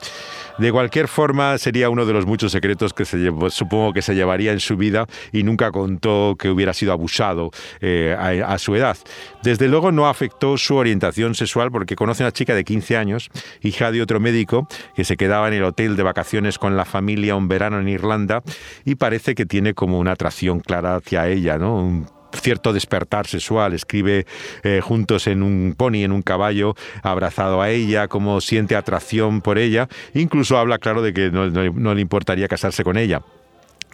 De 0.57 0.71
cualquier 0.71 1.07
forma, 1.07 1.57
sería 1.57 1.89
uno 1.89 2.05
de 2.05 2.13
los 2.13 2.25
muchos 2.25 2.51
secretos 2.51 2.93
que 2.93 3.03
se 3.03 3.29
supongo 3.49 3.91
que 3.91 4.01
se 4.01 4.15
llevaría 4.15 4.53
en 4.53 4.59
su 4.59 4.77
vida 4.77 5.05
y 5.33 5.43
nunca 5.43 5.71
contó 5.71 6.35
que 6.39 6.49
hubiera 6.49 6.73
sido 6.73 6.93
abusado 6.93 7.51
eh, 7.81 8.15
a, 8.17 8.57
su 8.57 8.75
edad. 8.75 8.97
Desde 9.43 9.67
luego 9.67 9.91
no 9.91 10.07
afectó 10.07 10.57
su 10.57 10.75
orientación 10.75 11.35
sexual 11.35 11.71
porque 11.71 11.95
conoce 11.95 12.23
a 12.23 12.27
una 12.27 12.31
chica 12.31 12.55
de 12.55 12.63
15 12.63 12.95
años, 12.95 13.29
hija 13.61 13.91
de 13.91 14.01
otro 14.01 14.19
médico, 14.19 14.67
que 14.95 15.03
se 15.03 15.17
quedaba 15.17 15.49
en 15.49 15.55
el 15.55 15.63
hotel 15.63 15.97
de 15.97 16.03
vacaciones 16.03 16.57
con 16.57 16.77
la 16.77 16.85
familia 16.85 17.35
un 17.35 17.49
verano 17.49 17.79
en 17.79 17.89
Irlanda 17.89 18.41
y 18.85 18.95
parece 18.95 19.35
que 19.35 19.45
tiene 19.45 19.73
como 19.73 19.99
una 19.99 20.13
atracción 20.13 20.61
clara 20.61 20.95
hacia 20.95 21.27
ella, 21.27 21.57
¿no? 21.57 22.14
Cierto 22.39 22.73
despertar 22.73 23.27
sexual. 23.27 23.73
Escribe 23.73 24.25
eh, 24.63 24.81
juntos 24.81 25.27
en 25.27 25.43
un 25.43 25.75
pony, 25.77 26.03
en 26.03 26.11
un 26.11 26.21
caballo, 26.21 26.75
abrazado 27.03 27.61
a 27.61 27.69
ella, 27.69 28.07
cómo 28.07 28.41
siente 28.41 28.75
atracción 28.75 29.41
por 29.41 29.57
ella. 29.57 29.87
Incluso 30.13 30.57
habla, 30.57 30.77
claro, 30.77 31.01
de 31.01 31.13
que 31.13 31.31
no 31.31 31.93
le 31.93 32.01
importaría 32.01 32.47
casarse 32.47 32.83
con 32.83 32.97
ella. 32.97 33.21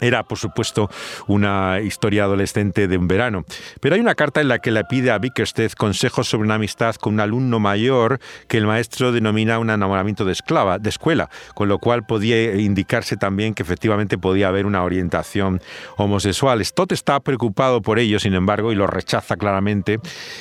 Era, 0.01 0.23
por 0.23 0.37
supuesto, 0.37 0.89
una 1.27 1.79
historia 1.79 2.23
adolescente 2.23 2.87
de 2.87 2.97
un 2.97 3.07
verano. 3.07 3.45
Pero 3.79 3.95
hay 3.95 4.01
una 4.01 4.15
carta 4.15 4.41
en 4.41 4.47
la 4.47 4.59
que 4.59 4.71
le 4.71 4.83
pide 4.83 5.11
a 5.11 5.19
Bickerstead 5.19 5.71
consejos 5.73 6.27
sobre 6.27 6.45
una 6.45 6.55
amistad 6.55 6.95
con 6.95 7.13
un 7.13 7.19
alumno 7.19 7.59
mayor 7.59 8.19
que 8.47 8.57
el 8.57 8.65
maestro 8.65 9.11
denomina 9.11 9.59
un 9.59 9.69
enamoramiento 9.69 10.25
de 10.25 10.31
esclava, 10.31 10.79
de 10.79 10.89
escuela, 10.89 11.29
con 11.53 11.69
lo 11.69 11.79
cual 11.79 12.03
podía 12.05 12.55
indicarse 12.55 13.15
también 13.15 13.53
que 13.53 13.63
efectivamente 13.63 14.17
podía 14.17 14.47
haber 14.47 14.65
una 14.65 14.83
orientación 14.83 15.61
homosexual. 15.97 16.63
Stott 16.65 16.91
está 16.91 17.19
preocupado 17.19 17.81
por 17.81 17.99
ello, 17.99 18.19
sin 18.19 18.33
embargo, 18.33 18.71
y 18.71 18.75
lo 18.75 18.87
rechaza 18.87 19.37
claramente, 19.37 19.99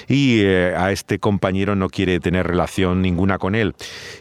y 0.09 0.40
eh, 0.40 0.75
a 0.76 0.90
este 0.93 1.19
compañero 1.19 1.76
no 1.76 1.88
quiere 1.88 2.19
tener 2.21 2.47
relación 2.47 3.02
ninguna 3.02 3.38
con 3.38 3.55
él. 3.55 3.75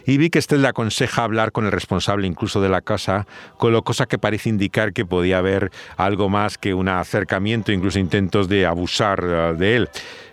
Y 0.06 0.18
Bickerstead 0.18 0.58
le 0.58 0.68
aconseja 0.68 1.24
hablar 1.24 1.52
con 1.52 1.64
el 1.64 1.72
responsable 1.72 2.26
incluso 2.26 2.60
de 2.60 2.68
la 2.68 2.80
casa, 2.80 3.26
con 3.56 3.72
lo 3.72 3.82
cosa 3.82 4.06
que 4.06 4.18
parece 4.18 4.48
indicar 4.48 4.92
que 4.92 5.04
podía 5.04 5.29
haber 5.32 5.70
algo 5.96 6.28
más 6.28 6.58
que 6.58 6.74
un 6.74 6.88
acercamiento, 6.88 7.72
incluso 7.72 7.98
intentos 7.98 8.48
de 8.48 8.66
abusar 8.66 9.22
eh, 9.24 9.54
de 9.56 9.76
él. 9.76 9.88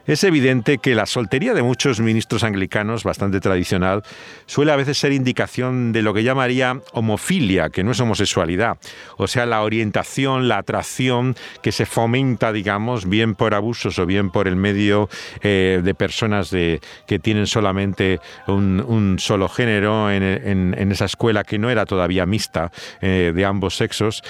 Es 0.07 0.23
evidente 0.23 0.77
que 0.77 0.95
la 0.95 1.05
soltería 1.05 1.53
de 1.53 1.61
muchos 1.61 1.99
ministros 1.99 2.45
anglicanos, 2.45 3.03
bastante 3.03 3.41
tradicional, 3.41 4.03
suele 4.45 4.71
a 4.71 4.77
veces 4.77 4.97
ser 4.97 5.11
indicación 5.11 5.91
de 5.91 6.01
lo 6.01 6.13
que 6.13 6.23
llamaría 6.23 6.79
homofilia, 6.93 7.69
que 7.69 7.83
no 7.83 7.91
es 7.91 7.99
homosexualidad, 7.99 8.77
o 9.17 9.27
sea, 9.27 9.45
la 9.45 9.63
orientación, 9.63 10.47
la 10.47 10.59
atracción 10.59 11.35
que 11.61 11.73
se 11.73 11.85
fomenta, 11.85 12.53
digamos, 12.53 13.09
bien 13.09 13.35
por 13.35 13.53
abusos 13.53 13.99
o 13.99 14.05
bien 14.05 14.29
por 14.29 14.47
el 14.47 14.55
medio 14.55 15.09
eh, 15.41 15.81
de 15.83 15.93
personas 15.93 16.51
de, 16.51 16.79
que 17.05 17.19
tienen 17.19 17.45
solamente 17.45 18.21
un, 18.47 19.17
solo 19.19 19.49
género 19.49 20.09
en, 20.09 20.73
esa 20.89 21.05
escuela 21.05 21.43
que 21.43 21.59
no 21.59 21.69
era 21.69 21.85
todavía 21.85 22.25
mixta 22.25 22.71
eh, 23.01 23.33
de 23.35 23.45
ambos 23.45 23.75
sexos. 23.75 24.23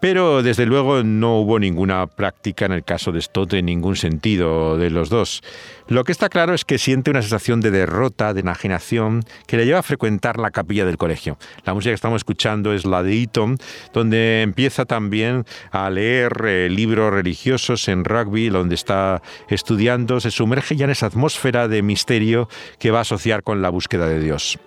Pero 0.00 0.42
desde 0.42 0.64
luego 0.64 1.02
no 1.02 1.40
hubo 1.40 1.58
ninguna 1.58 2.06
práctica 2.06 2.64
en 2.64 2.72
el 2.72 2.84
caso 2.84 3.12
de 3.12 3.20
Stott 3.20 3.52
en 3.52 3.66
ningún 3.66 3.96
sentido 3.96 4.78
de 4.78 4.88
los 4.88 5.10
dos. 5.10 5.42
Lo 5.88 6.04
que 6.04 6.12
está 6.12 6.30
claro 6.30 6.54
es 6.54 6.64
que 6.64 6.78
siente 6.78 7.10
una 7.10 7.20
sensación 7.20 7.60
de 7.60 7.70
derrota, 7.70 8.32
de 8.32 8.40
enajenación, 8.40 9.24
que 9.46 9.58
le 9.58 9.66
lleva 9.66 9.80
a 9.80 9.82
frecuentar 9.82 10.38
la 10.38 10.52
capilla 10.52 10.86
del 10.86 10.96
colegio. 10.96 11.36
La 11.64 11.74
música 11.74 11.90
que 11.90 11.96
estamos 11.96 12.20
escuchando 12.20 12.72
es 12.72 12.86
la 12.86 13.02
de 13.02 13.22
Eton, 13.22 13.58
donde 13.92 14.40
empieza 14.40 14.86
también 14.86 15.44
a 15.70 15.90
leer 15.90 16.32
eh, 16.46 16.68
libros 16.70 17.12
religiosos 17.12 17.86
en 17.88 18.04
rugby, 18.04 18.48
donde 18.48 18.76
está 18.76 19.20
estudiando, 19.48 20.20
se 20.20 20.30
sumerge 20.30 20.76
ya 20.76 20.86
en 20.86 20.92
esa 20.92 21.06
atmósfera 21.06 21.68
de 21.68 21.82
misterio 21.82 22.48
que 22.78 22.90
va 22.90 22.98
a 22.98 23.02
asociar 23.02 23.42
con 23.42 23.60
la 23.60 23.68
búsqueda 23.68 24.06
de 24.06 24.20
Dios. 24.20 24.58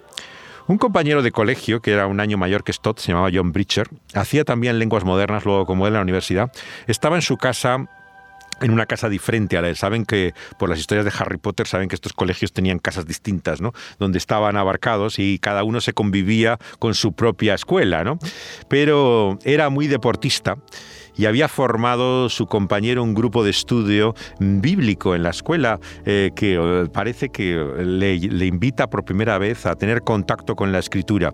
Un 0.68 0.78
compañero 0.78 1.22
de 1.22 1.32
colegio, 1.32 1.82
que 1.82 1.92
era 1.92 2.08
un 2.08 2.20
año 2.22 2.38
mayor 2.38 2.64
que 2.64 2.72
Stott, 2.72 3.00
se 3.00 3.10
llamaba 3.10 3.30
John 3.34 3.52
Bridger, 3.52 3.90
hacía 4.14 4.46
también 4.46 4.80
lenguas 4.80 5.04
modernas 5.04 5.44
luego 5.44 5.66
como 5.66 5.88
él 5.88 5.94
en 5.94 5.96
la 5.96 6.02
universidad, 6.02 6.52
estaba 6.88 7.18
en 7.18 7.22
su 7.22 7.38
casa 7.38 7.86
en 8.62 8.72
una 8.72 8.86
casa 8.86 9.10
diferente 9.10 9.58
a 9.58 9.62
la 9.62 9.76
Saben 9.76 10.06
que 10.06 10.34
por 10.58 10.70
las 10.70 10.80
historias 10.80 11.06
de 11.06 11.12
Harry 11.18 11.38
Potter 11.38 11.68
saben 11.68 11.90
que 11.90 11.96
estos 11.96 12.14
colegios 12.14 12.54
tenían 12.54 12.80
casas 12.80 13.06
distintas, 13.06 13.60
¿no? 13.60 13.74
Donde 14.00 14.18
estaban 14.18 14.56
abarcados 14.56 15.20
y 15.20 15.40
cada 15.40 15.64
uno 15.64 15.82
se 15.82 15.92
convivía 15.92 16.58
con 16.80 16.94
su 16.94 17.14
propia 17.14 17.56
escuela, 17.56 18.04
¿no? 18.04 18.20
Pero 18.70 19.38
era 19.44 19.70
muy 19.70 19.88
deportista 19.88 20.58
y 21.16 21.26
había 21.26 21.48
formado 21.48 22.30
su 22.30 22.48
compañero 22.48 23.04
un 23.04 23.14
grupo 23.14 23.44
de 23.44 23.52
estudio 23.52 24.16
bíblico 24.40 25.16
en 25.16 25.24
la 25.24 25.30
escuela 25.30 25.80
eh, 26.06 26.32
que 26.36 26.56
eh, 26.56 26.88
parece 26.92 27.30
que 27.30 27.56
le, 27.84 28.16
invita 28.46 28.90
por 28.90 29.06
primera 29.06 29.38
vez 29.38 29.66
a 29.66 29.76
tener 29.76 30.02
contacto 30.02 30.56
con 30.56 30.72
la 30.72 30.80
escritura. 30.80 31.34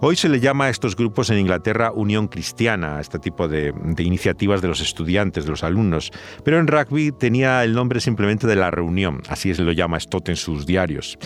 Hoy 0.00 0.14
se 0.14 0.28
le 0.28 0.38
llama 0.38 0.66
a 0.66 0.68
estos 0.70 0.94
grupos 0.94 1.28
en 1.30 1.38
Inglaterra 1.38 1.90
Unión 1.92 2.28
Cristiana, 2.28 2.98
a 2.98 3.00
este 3.00 3.18
tipo 3.18 3.48
de, 3.48 3.74
iniciativas 3.98 4.62
de 4.62 4.68
los 4.68 4.80
estudiantes, 4.80 5.44
de 5.44 5.50
los 5.50 5.64
alumnos. 5.64 6.12
Pero 6.44 6.60
en 6.60 6.68
rugby 6.68 7.10
tenía 7.10 7.64
el 7.64 7.74
nombre 7.74 8.00
simplemente 8.00 8.46
de 8.46 8.54
la 8.54 8.70
reunión, 8.70 9.22
así 9.28 9.52
se 9.54 9.62
lo 9.62 9.72
llama 9.72 9.98
Stott 9.98 10.28
en 10.28 10.36
sus 10.36 10.66
diarios. 10.66 11.18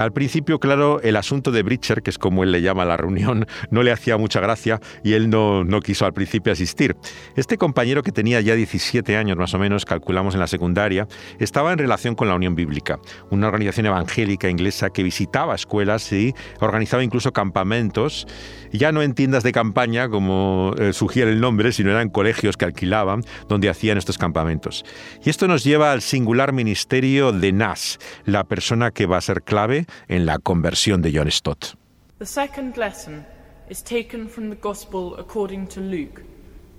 Al 0.00 0.14
principio, 0.14 0.58
claro, 0.58 0.98
el 1.02 1.14
asunto 1.14 1.52
de 1.52 1.62
Bridger, 1.62 2.00
que 2.02 2.08
es 2.08 2.16
como 2.16 2.42
él 2.42 2.52
le 2.52 2.62
llama 2.62 2.86
la 2.86 2.96
reunión, 2.96 3.46
no 3.70 3.82
le 3.82 3.92
hacía 3.92 4.16
mucha 4.16 4.40
gracia 4.40 4.80
y 5.04 5.12
él 5.12 5.28
no, 5.28 5.62
no 5.62 5.82
quiso 5.82 6.06
al 6.06 6.14
principio 6.14 6.54
asistir. 6.54 6.96
Este 7.36 7.58
compañero 7.58 8.02
que 8.02 8.10
tenía 8.10 8.40
ya 8.40 8.54
17 8.54 9.18
años 9.18 9.36
más 9.36 9.52
o 9.52 9.58
menos, 9.58 9.84
calculamos 9.84 10.32
en 10.32 10.40
la 10.40 10.46
secundaria, 10.46 11.06
estaba 11.38 11.70
en 11.72 11.78
relación 11.78 12.14
con 12.14 12.28
la 12.28 12.34
Unión 12.34 12.54
Bíblica, 12.54 12.98
una 13.28 13.48
organización 13.48 13.84
evangélica 13.84 14.48
inglesa 14.48 14.88
que 14.88 15.02
visitaba 15.02 15.54
escuelas 15.54 16.10
y 16.14 16.32
organizaba 16.60 17.04
incluso 17.04 17.34
campamentos, 17.34 18.26
ya 18.72 18.92
no 18.92 19.02
en 19.02 19.12
tiendas 19.12 19.42
de 19.42 19.52
campaña 19.52 20.08
como 20.08 20.72
eh, 20.78 20.94
sugiere 20.94 21.30
el 21.30 21.42
nombre, 21.42 21.72
sino 21.72 21.90
eran 21.90 22.08
colegios 22.08 22.56
que 22.56 22.64
alquilaban 22.64 23.22
donde 23.50 23.68
hacían 23.68 23.98
estos 23.98 24.16
campamentos. 24.16 24.82
Y 25.22 25.28
esto 25.28 25.46
nos 25.46 25.62
lleva 25.62 25.92
al 25.92 26.00
singular 26.00 26.54
ministerio 26.54 27.32
de 27.32 27.52
Nas, 27.52 27.98
la 28.24 28.44
persona 28.44 28.92
que 28.92 29.04
va 29.04 29.18
a 29.18 29.20
ser 29.20 29.42
clave 29.42 29.84
en 30.08 30.26
la 30.26 30.38
conversión 30.38 31.02
de 31.02 31.12
John 31.12 31.30
Stott. 31.30 31.74
The 32.18 32.26
second 32.26 32.76
lesson 32.76 33.24
is 33.68 33.82
taken 33.82 34.28
from 34.28 34.50
the 34.50 34.56
Gospel 34.56 35.14
according 35.18 35.68
to 35.68 35.80
Luke, 35.80 36.22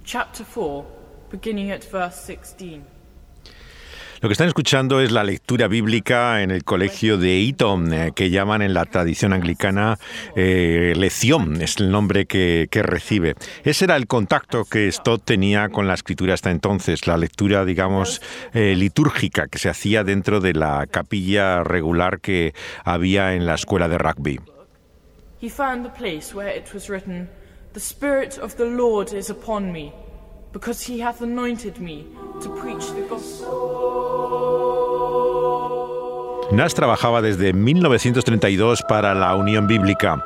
chapter 0.03 0.43
4, 0.43 0.85
beginning 1.29 1.71
at 1.71 1.83
verse 1.83 2.15
16. 2.25 2.85
Lo 4.21 4.29
que 4.29 4.33
están 4.33 4.49
escuchando 4.49 5.01
es 5.01 5.11
la 5.11 5.23
lectura 5.23 5.67
bíblica 5.67 6.43
en 6.43 6.51
el 6.51 6.63
colegio 6.63 7.17
de 7.17 7.41
Eton, 7.43 7.91
eh, 7.91 8.11
que 8.15 8.29
llaman 8.29 8.61
en 8.61 8.75
la 8.75 8.85
tradición 8.85 9.33
anglicana 9.33 9.97
eh, 10.35 10.93
lección, 10.95 11.59
es 11.59 11.77
el 11.77 11.89
nombre 11.89 12.27
que, 12.27 12.67
recibe. 12.71 13.33
Ese 13.63 13.85
era 13.85 13.95
el 13.95 14.05
contacto 14.05 14.65
que 14.65 14.91
Stott 14.91 15.23
tenía 15.25 15.69
con 15.69 15.87
la 15.87 15.95
escritura 15.95 16.35
hasta 16.35 16.51
entonces, 16.51 17.07
la 17.07 17.17
lectura, 17.17 17.65
digamos, 17.65 18.21
eh, 18.53 18.75
litúrgica 18.75 19.47
que 19.47 19.57
se 19.57 19.69
hacía 19.69 20.03
dentro 20.03 20.39
de 20.39 20.53
la 20.53 20.85
capilla 20.85 21.63
regular 21.63 22.19
que 22.19 22.53
había 22.85 23.33
en 23.33 23.47
la 23.47 23.55
escuela 23.55 23.89
de 23.89 23.97
rugby. 23.97 24.39
He 25.41 25.49
found 25.49 25.83
the 25.83 25.97
place 25.97 26.35
where 26.35 26.55
it 26.55 26.71
was 26.75 26.89
written, 26.89 27.27
The 27.73 27.79
Spirit 27.79 28.37
of 28.37 28.55
the 28.57 28.65
Lord 28.65 29.13
is 29.13 29.31
upon 29.31 29.71
me 29.71 29.91
because 30.51 30.81
he 30.81 31.01
hath 31.01 31.21
anointed 31.21 31.79
me 31.79 32.05
to 32.41 32.49
preach 32.61 32.91
the 32.93 33.07
gospel. 33.09 34.41
Nas 36.51 36.73
trabajaba 36.73 37.21
desde 37.21 37.53
1932 37.53 38.81
para 38.87 39.13
la 39.15 39.35
Unión 39.35 39.67
Bíblica. 39.67 40.21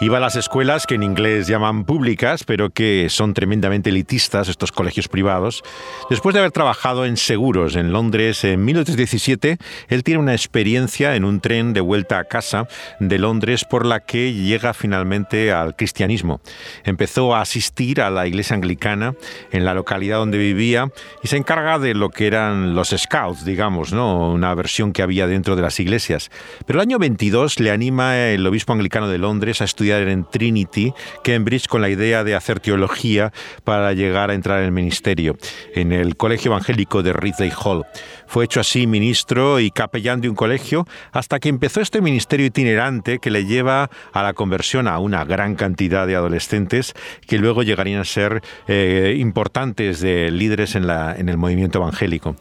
Iba 0.00 0.18
a 0.18 0.20
las 0.20 0.36
escuelas 0.36 0.86
que 0.86 0.94
en 0.94 1.02
inglés 1.02 1.48
llaman 1.48 1.84
públicas, 1.84 2.44
pero 2.44 2.70
que 2.70 3.08
son 3.10 3.34
tremendamente 3.34 3.90
elitistas, 3.90 4.48
estos 4.48 4.70
colegios 4.70 5.08
privados. 5.08 5.64
Después 6.08 6.34
de 6.34 6.38
haber 6.38 6.52
trabajado 6.52 7.04
en 7.04 7.16
seguros 7.16 7.74
en 7.74 7.90
Londres 7.90 8.44
en 8.44 8.64
1917, 8.64 9.58
él 9.88 10.04
tiene 10.04 10.20
una 10.20 10.34
experiencia 10.34 11.16
en 11.16 11.24
un 11.24 11.40
tren 11.40 11.72
de 11.72 11.80
vuelta 11.80 12.20
a 12.20 12.24
casa 12.24 12.68
de 13.00 13.18
Londres 13.18 13.64
por 13.64 13.84
la 13.84 13.98
que 13.98 14.32
llega 14.34 14.72
finalmente 14.72 15.50
al 15.50 15.74
cristianismo. 15.74 16.40
Empezó 16.84 17.34
a 17.34 17.40
asistir 17.40 18.00
a 18.00 18.08
la 18.08 18.28
iglesia 18.28 18.54
anglicana 18.54 19.14
en 19.50 19.64
la 19.64 19.74
localidad 19.74 20.18
donde 20.18 20.38
vivía 20.38 20.92
y 21.24 21.26
se 21.26 21.38
encarga 21.38 21.80
de 21.80 21.94
lo 21.94 22.10
que 22.10 22.28
eran 22.28 22.76
los 22.76 22.94
scouts, 22.96 23.44
digamos, 23.44 23.92
¿no? 23.92 24.30
una 24.30 24.54
versión 24.54 24.92
que 24.92 25.02
había 25.02 25.26
dentro 25.26 25.56
de 25.56 25.62
las 25.62 25.80
iglesias. 25.80 26.30
Pero 26.66 26.78
el 26.78 26.86
año 26.86 27.00
22 27.00 27.58
le 27.58 27.72
anima 27.72 28.16
el 28.16 28.46
obispo 28.46 28.72
anglicano 28.72 29.08
de 29.08 29.18
Londres 29.18 29.60
a 29.60 29.64
estudiar 29.64 29.87
en 29.96 30.24
Trinity, 30.24 30.92
Cambridge, 31.24 31.66
con 31.66 31.80
la 31.80 31.88
idea 31.88 32.24
de 32.24 32.34
hacer 32.34 32.60
teología 32.60 33.32
para 33.64 33.92
llegar 33.92 34.30
a 34.30 34.34
entrar 34.34 34.58
en 34.60 34.66
el 34.66 34.72
ministerio, 34.72 35.36
en 35.74 35.92
el 35.92 36.16
Colegio 36.16 36.50
Evangélico 36.50 37.02
de 37.02 37.12
Ridley 37.12 37.52
Hall. 37.64 37.84
Fue 38.26 38.44
hecho 38.44 38.60
así 38.60 38.86
ministro 38.86 39.60
y 39.60 39.70
capellán 39.70 40.20
de 40.20 40.28
un 40.28 40.34
colegio 40.34 40.86
hasta 41.12 41.40
que 41.40 41.48
empezó 41.48 41.80
este 41.80 42.00
ministerio 42.00 42.46
itinerante 42.46 43.18
que 43.18 43.30
le 43.30 43.46
lleva 43.46 43.90
a 44.12 44.22
la 44.22 44.34
conversión 44.34 44.86
a 44.86 44.98
una 44.98 45.24
gran 45.24 45.54
cantidad 45.54 46.06
de 46.06 46.16
adolescentes 46.16 46.94
que 47.26 47.38
luego 47.38 47.62
llegarían 47.62 48.00
a 48.00 48.04
ser 48.04 48.42
eh, 48.66 49.16
importantes 49.18 50.00
de 50.00 50.30
líderes 50.30 50.74
en 50.74 50.88
el 51.28 51.36
movimiento 51.38 51.78
evangélico. 51.78 52.36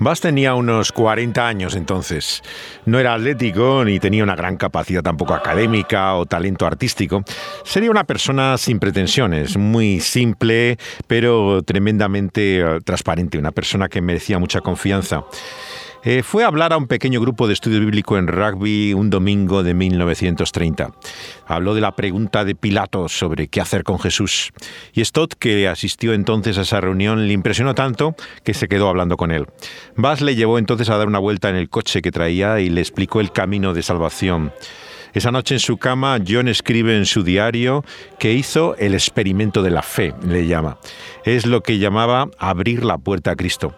Bass 0.00 0.20
tenía 0.20 0.54
unos 0.54 0.92
40 0.92 1.46
años 1.46 1.74
entonces. 1.74 2.42
No 2.86 2.98
era 2.98 3.14
atlético 3.14 3.84
ni 3.84 3.98
tenía 3.98 4.22
una 4.22 4.36
gran 4.36 4.56
capacidad 4.56 5.02
tampoco 5.02 5.34
académica 5.34 6.14
o 6.14 6.26
talento 6.26 6.66
artístico. 6.66 7.24
Sería 7.64 7.90
una 7.90 8.04
persona 8.04 8.56
sin 8.58 8.78
pretensiones, 8.78 9.56
muy 9.56 10.00
simple, 10.00 10.78
pero 11.06 11.62
tremendamente 11.62 12.60
eh, 12.60 12.80
transparente, 12.84 13.38
una 13.38 13.52
persona 13.52 13.88
que 13.88 14.00
merecía 14.00 14.38
mucha 14.38 14.60
confianza. 14.60 15.24
Eh, 16.04 16.22
fue 16.22 16.44
a 16.44 16.46
hablar 16.46 16.72
a 16.72 16.76
un 16.76 16.86
pequeño 16.86 17.20
grupo 17.20 17.48
de 17.48 17.54
estudio 17.54 17.80
bíblico 17.80 18.16
en 18.16 18.28
rugby 18.28 18.94
un 18.94 19.10
domingo 19.10 19.64
de 19.64 19.74
1930. 19.74 20.92
Habló 21.46 21.74
de 21.74 21.80
la 21.80 21.96
pregunta 21.96 22.44
de 22.44 22.54
Pilato 22.54 23.08
sobre 23.08 23.48
qué 23.48 23.60
hacer 23.60 23.82
con 23.82 23.98
Jesús. 23.98 24.52
Y 24.92 25.04
Stott, 25.04 25.34
que 25.34 25.66
asistió 25.66 26.12
entonces 26.12 26.56
a 26.56 26.62
esa 26.62 26.80
reunión, 26.80 27.26
le 27.26 27.32
impresionó 27.32 27.74
tanto 27.74 28.14
que 28.44 28.54
se 28.54 28.68
quedó 28.68 28.88
hablando 28.88 29.16
con 29.16 29.32
él. 29.32 29.46
Bass 29.96 30.20
le 30.20 30.36
llevó 30.36 30.58
entonces 30.58 30.88
a 30.88 30.96
dar 30.96 31.08
una 31.08 31.18
vuelta 31.18 31.50
en 31.50 31.56
el 31.56 31.68
coche 31.68 32.00
que 32.00 32.12
traía 32.12 32.60
y 32.60 32.70
le 32.70 32.80
explicó 32.80 33.20
el 33.20 33.32
camino 33.32 33.74
de 33.74 33.82
salvación. 33.82 34.52
Esa 35.14 35.32
noche 35.32 35.56
en 35.56 35.60
su 35.60 35.78
cama, 35.78 36.18
John 36.26 36.46
escribe 36.46 36.96
en 36.96 37.06
su 37.06 37.24
diario 37.24 37.84
que 38.20 38.34
hizo 38.34 38.76
el 38.76 38.94
experimento 38.94 39.62
de 39.62 39.70
la 39.70 39.82
fe, 39.82 40.14
le 40.24 40.46
llama. 40.46 40.78
Es 41.24 41.44
lo 41.44 41.62
que 41.62 41.78
llamaba 41.78 42.28
abrir 42.38 42.84
la 42.84 42.98
puerta 42.98 43.32
a 43.32 43.36
Cristo 43.36 43.74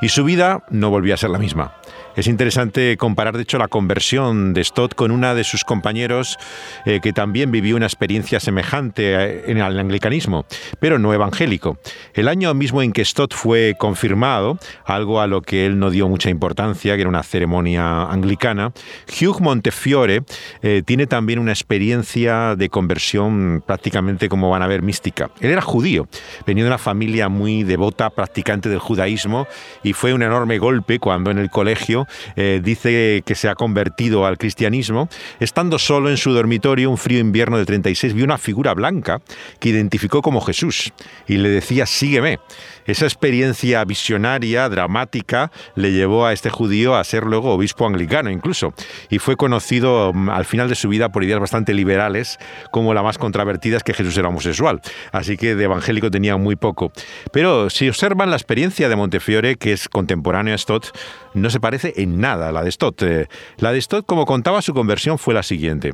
y 0.00 0.08
su 0.08 0.24
vida 0.24 0.62
no 0.70 0.90
volvió 0.90 1.14
a 1.14 1.16
ser 1.16 1.30
la 1.30 1.38
misma. 1.38 1.72
Es 2.16 2.26
interesante 2.26 2.96
comparar, 2.96 3.36
de 3.36 3.42
hecho, 3.42 3.58
la 3.58 3.68
conversión 3.68 4.52
de 4.52 4.64
Stott 4.64 4.94
con 4.94 5.12
una 5.12 5.34
de 5.34 5.44
sus 5.44 5.62
compañeros 5.62 6.36
eh, 6.84 6.98
que 7.00 7.12
también 7.12 7.52
vivió 7.52 7.76
una 7.76 7.86
experiencia 7.86 8.40
semejante 8.40 9.14
eh, 9.14 9.44
en 9.46 9.58
el 9.58 9.78
anglicanismo, 9.78 10.44
pero 10.80 10.98
no 10.98 11.14
evangélico. 11.14 11.78
El 12.14 12.26
año 12.26 12.52
mismo 12.54 12.82
en 12.82 12.92
que 12.92 13.04
Stott 13.04 13.34
fue 13.34 13.76
confirmado, 13.78 14.58
algo 14.84 15.20
a 15.20 15.28
lo 15.28 15.42
que 15.42 15.64
él 15.64 15.78
no 15.78 15.90
dio 15.90 16.08
mucha 16.08 16.28
importancia, 16.28 16.96
que 16.96 17.02
era 17.02 17.08
una 17.08 17.22
ceremonia 17.22 18.02
anglicana, 18.02 18.72
Hugh 19.06 19.40
Montefiore 19.40 20.22
eh, 20.62 20.82
tiene 20.84 21.06
también 21.06 21.38
una 21.38 21.52
experiencia 21.52 22.56
de 22.56 22.68
conversión 22.68 23.62
prácticamente 23.64 24.28
como 24.28 24.50
van 24.50 24.62
a 24.62 24.66
ver 24.66 24.82
mística. 24.82 25.30
Él 25.40 25.52
era 25.52 25.60
judío, 25.60 26.08
venía 26.44 26.64
de 26.64 26.70
una 26.70 26.78
familia 26.78 27.28
muy 27.28 27.62
devota, 27.62 28.10
practicante 28.10 28.68
del 28.68 28.80
judaísmo, 28.80 29.46
y 29.84 29.92
fue 29.92 30.12
un 30.12 30.22
enorme 30.22 30.58
golpe 30.58 30.98
cuando 30.98 31.30
en 31.30 31.38
el 31.38 31.50
colegio 31.50 32.07
eh, 32.36 32.60
dice 32.62 33.22
que 33.24 33.34
se 33.34 33.48
ha 33.48 33.54
convertido 33.54 34.26
al 34.26 34.38
cristianismo. 34.38 35.08
Estando 35.40 35.78
solo 35.78 36.10
en 36.10 36.16
su 36.16 36.32
dormitorio, 36.32 36.90
un 36.90 36.98
frío 36.98 37.20
invierno 37.20 37.58
de 37.58 37.64
36, 37.64 38.14
vio 38.14 38.24
una 38.24 38.38
figura 38.38 38.74
blanca 38.74 39.20
que 39.60 39.70
identificó 39.70 40.22
como 40.22 40.40
Jesús 40.40 40.92
y 41.26 41.36
le 41.36 41.48
decía, 41.48 41.86
sígueme. 41.86 42.38
Esa 42.86 43.04
experiencia 43.04 43.84
visionaria, 43.84 44.66
dramática, 44.70 45.52
le 45.74 45.92
llevó 45.92 46.24
a 46.24 46.32
este 46.32 46.48
judío 46.48 46.96
a 46.96 47.04
ser 47.04 47.24
luego 47.24 47.52
obispo 47.52 47.86
anglicano 47.86 48.30
incluso, 48.30 48.72
y 49.10 49.18
fue 49.18 49.36
conocido 49.36 50.12
mm, 50.14 50.30
al 50.30 50.46
final 50.46 50.70
de 50.70 50.74
su 50.74 50.88
vida 50.88 51.10
por 51.10 51.22
ideas 51.22 51.38
bastante 51.38 51.74
liberales, 51.74 52.38
como 52.70 52.94
la 52.94 53.02
más 53.02 53.18
contravertida 53.18 53.76
es 53.76 53.82
que 53.82 53.92
Jesús 53.92 54.16
era 54.16 54.28
homosexual, 54.28 54.80
así 55.12 55.36
que 55.36 55.54
de 55.54 55.64
evangélico 55.64 56.10
tenía 56.10 56.38
muy 56.38 56.56
poco. 56.56 56.90
Pero 57.30 57.68
si 57.68 57.88
observan 57.88 58.30
la 58.30 58.36
experiencia 58.36 58.88
de 58.88 58.96
Montefiore, 58.96 59.56
que 59.56 59.72
es 59.72 59.88
contemporáneo 59.88 60.54
a 60.54 60.58
Stott, 60.58 60.86
no 61.34 61.50
se 61.50 61.60
parece 61.60 61.87
en 61.96 62.20
nada 62.20 62.52
la 62.52 62.62
de 62.62 62.70
Stott. 62.70 63.02
Eh, 63.02 63.28
la 63.58 63.72
de 63.72 63.80
Stott, 63.80 64.06
como 64.06 64.26
contaba 64.26 64.62
su 64.62 64.74
conversión, 64.74 65.18
fue 65.18 65.34
la 65.34 65.42
siguiente. 65.42 65.92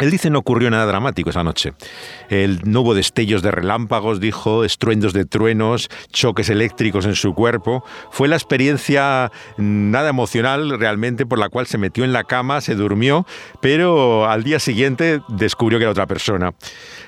Él 0.00 0.10
dice 0.10 0.30
no 0.30 0.38
ocurrió 0.38 0.70
nada 0.70 0.86
dramático 0.86 1.30
esa 1.30 1.42
noche. 1.42 1.72
No 2.64 2.80
hubo 2.80 2.94
destellos 2.94 3.42
de 3.42 3.50
relámpagos, 3.50 4.20
dijo, 4.20 4.64
estruendos 4.64 5.12
de 5.12 5.24
truenos, 5.24 5.88
choques 6.12 6.50
eléctricos 6.50 7.04
en 7.06 7.14
su 7.14 7.34
cuerpo. 7.34 7.84
Fue 8.10 8.28
la 8.28 8.36
experiencia 8.36 9.32
nada 9.56 10.08
emocional 10.08 10.78
realmente 10.78 11.26
por 11.26 11.38
la 11.38 11.48
cual 11.48 11.66
se 11.66 11.78
metió 11.78 12.04
en 12.04 12.12
la 12.12 12.24
cama, 12.24 12.60
se 12.60 12.74
durmió, 12.74 13.26
pero 13.60 14.28
al 14.28 14.44
día 14.44 14.58
siguiente 14.58 15.20
descubrió 15.28 15.78
que 15.78 15.84
era 15.84 15.92
otra 15.92 16.06
persona. 16.06 16.54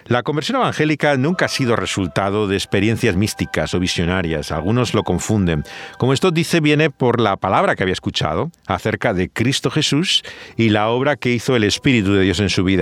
La 0.06 0.23
conversión 0.23 0.56
evangélica 0.56 1.16
nunca 1.16 1.44
ha 1.44 1.49
sido 1.49 1.76
resultado 1.76 2.49
de 2.49 2.56
experiencias 2.56 3.14
místicas 3.14 3.75
o 3.75 3.78
visionarias. 3.78 4.50
Algunos 4.50 4.94
lo 4.94 5.04
confunden. 5.04 5.62
Como 5.99 6.12
esto 6.12 6.30
dice, 6.32 6.61
viene 6.61 6.90
por 6.90 7.20
la 7.20 7.37
palabra 7.37 7.76
que 7.76 7.85
había 7.85 7.92
escuchado 7.92 8.50
acerca 8.66 9.14
de 9.14 9.28
Cristo 9.28 9.70
Jesús 9.70 10.25
y 10.56 10.70
la 10.70 10.88
obra 10.88 11.16
que 11.16 11.30
hizo 11.30 11.54
el 11.54 11.64
Espíritu 11.64 12.14
de 12.14 12.23
Dios 12.23 12.40
en 12.40 12.49
su 12.49 12.64
vida. 12.64 12.79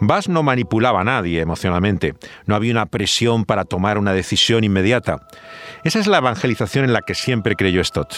Bass 0.00 0.28
no 0.28 0.42
manipulaba 0.42 1.00
a 1.00 1.04
nadie 1.04 1.40
emocionalmente. 1.40 2.14
No 2.46 2.54
había 2.54 2.72
una 2.72 2.86
presión 2.86 3.44
para 3.44 3.64
tomar 3.64 3.98
una 3.98 4.12
decisión 4.12 4.64
inmediata. 4.64 5.26
Esa 5.84 5.98
es 5.98 6.06
la 6.06 6.18
evangelización 6.18 6.84
en 6.84 6.92
la 6.92 7.02
que 7.02 7.14
siempre 7.14 7.56
creyó 7.56 7.82
Stott. 7.82 8.14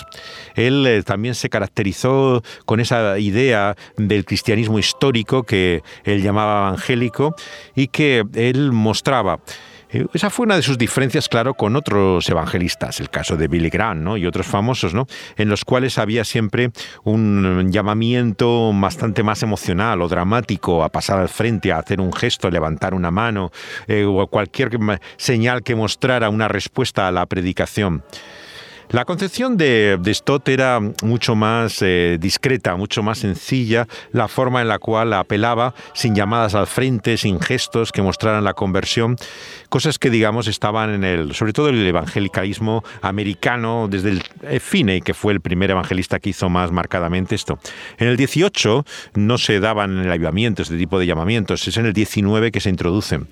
Él 0.55 0.87
eh, 0.87 1.03
también 1.03 1.35
se 1.35 1.49
caracterizó 1.49 2.43
con 2.67 2.81
esa 2.81 3.19
idea 3.19 3.77
del 3.97 4.25
cristianismo 4.25 4.79
histórico 4.79 5.45
que 5.45 5.83
él 6.05 6.23
llamaba 6.23 6.69
evangélico 6.69 7.35
y 7.75 7.89
que 7.89 8.25
él 8.35 8.73
mostraba. 8.73 9.41
Eh, 9.93 10.07
esa 10.15 10.31
fue 10.31 10.47
una 10.47 10.57
de 10.57 10.63
sus 10.63 10.79
diferencias, 10.79 11.29
claro, 11.29 11.55
con 11.55 11.77
otros 11.77 12.29
evangelistas, 12.29 13.01
el 13.01 13.11
caso 13.11 13.37
de 13.37 13.49
Billy 13.49 13.71
Graham 13.71 14.03
¿no? 14.03 14.17
y 14.17 14.27
otros 14.27 14.47
famosos, 14.47 14.95
¿no? 14.95 15.07
en 15.37 15.49
los 15.49 15.65
cuales 15.65 15.99
había 15.99 16.25
siempre 16.25 16.71
un 17.05 17.71
llamamiento 17.71 18.73
bastante 18.75 19.23
más 19.23 19.43
emocional 19.43 20.01
o 20.03 20.09
dramático 20.09 20.83
a 20.83 20.89
pasar 20.89 21.19
al 21.19 21.29
frente, 21.29 21.73
a 21.73 21.79
hacer 21.79 22.01
un 22.01 22.13
gesto, 22.13 22.51
levantar 22.51 22.95
una 22.95 23.11
mano 23.11 23.51
eh, 23.87 24.05
o 24.05 24.27
cualquier 24.27 24.71
señal 25.17 25.63
que 25.63 25.75
mostrara 25.75 26.31
una 26.31 26.49
respuesta 26.49 27.09
a 27.09 27.13
la 27.13 27.27
predicación. 27.27 28.03
La 28.93 29.07
concepción 29.07 29.57
de, 29.57 29.99
Stott 30.13 30.51
era 30.51 30.79
mucho 31.03 31.35
más 31.35 31.81
eh, 31.81 32.19
discreta, 32.21 32.77
mucho 32.77 33.03
más 33.03 33.21
sencilla, 33.21 33.89
la 34.13 34.29
forma 34.29 34.61
en 34.61 34.69
la 34.69 34.79
cual 34.79 35.15
apelaba 35.15 35.75
sin 35.95 36.15
llamadas 36.15 36.55
al 36.55 36.67
frente, 36.67 37.17
sin 37.17 37.41
gestos 37.41 37.91
que 37.91 38.03
mostraran 38.03 38.45
la 38.45 38.53
conversión, 38.53 39.17
cosas 39.71 39.99
que 39.99 40.11
digamos 40.11 40.47
estaban 40.47 40.91
en 40.91 41.05
el, 41.05 41.35
sobre 41.35 41.55
todo 41.55 41.71
el 41.71 41.87
evangelicalismo 41.87 42.85
americano 43.01 43.89
desde 43.89 44.11
el 44.11 44.23
eh, 44.43 44.61
Finney, 44.61 45.01
que 45.01 45.15
fue 45.15 45.33
el 45.33 45.41
primer 45.41 45.71
evangelista 45.71 46.21
que 46.21 46.29
hizo 46.29 46.51
más 46.51 46.71
marcadamente 46.71 47.35
esto. 47.35 47.59
En 47.97 48.09
el 48.09 48.19
18 48.19 48.85
no 49.15 49.39
se 49.39 49.59
daban 49.59 49.93
en 49.93 50.05
el 50.05 50.13
avivamiento 50.13 50.61
este 50.61 50.77
tipo 50.77 50.99
de 50.99 51.07
llamamientos, 51.07 51.67
es 51.67 51.79
en 51.79 51.87
el 51.87 51.95
19 51.95 52.53
que 52.53 52.61
se 52.61 52.69
introducen. 52.69 53.27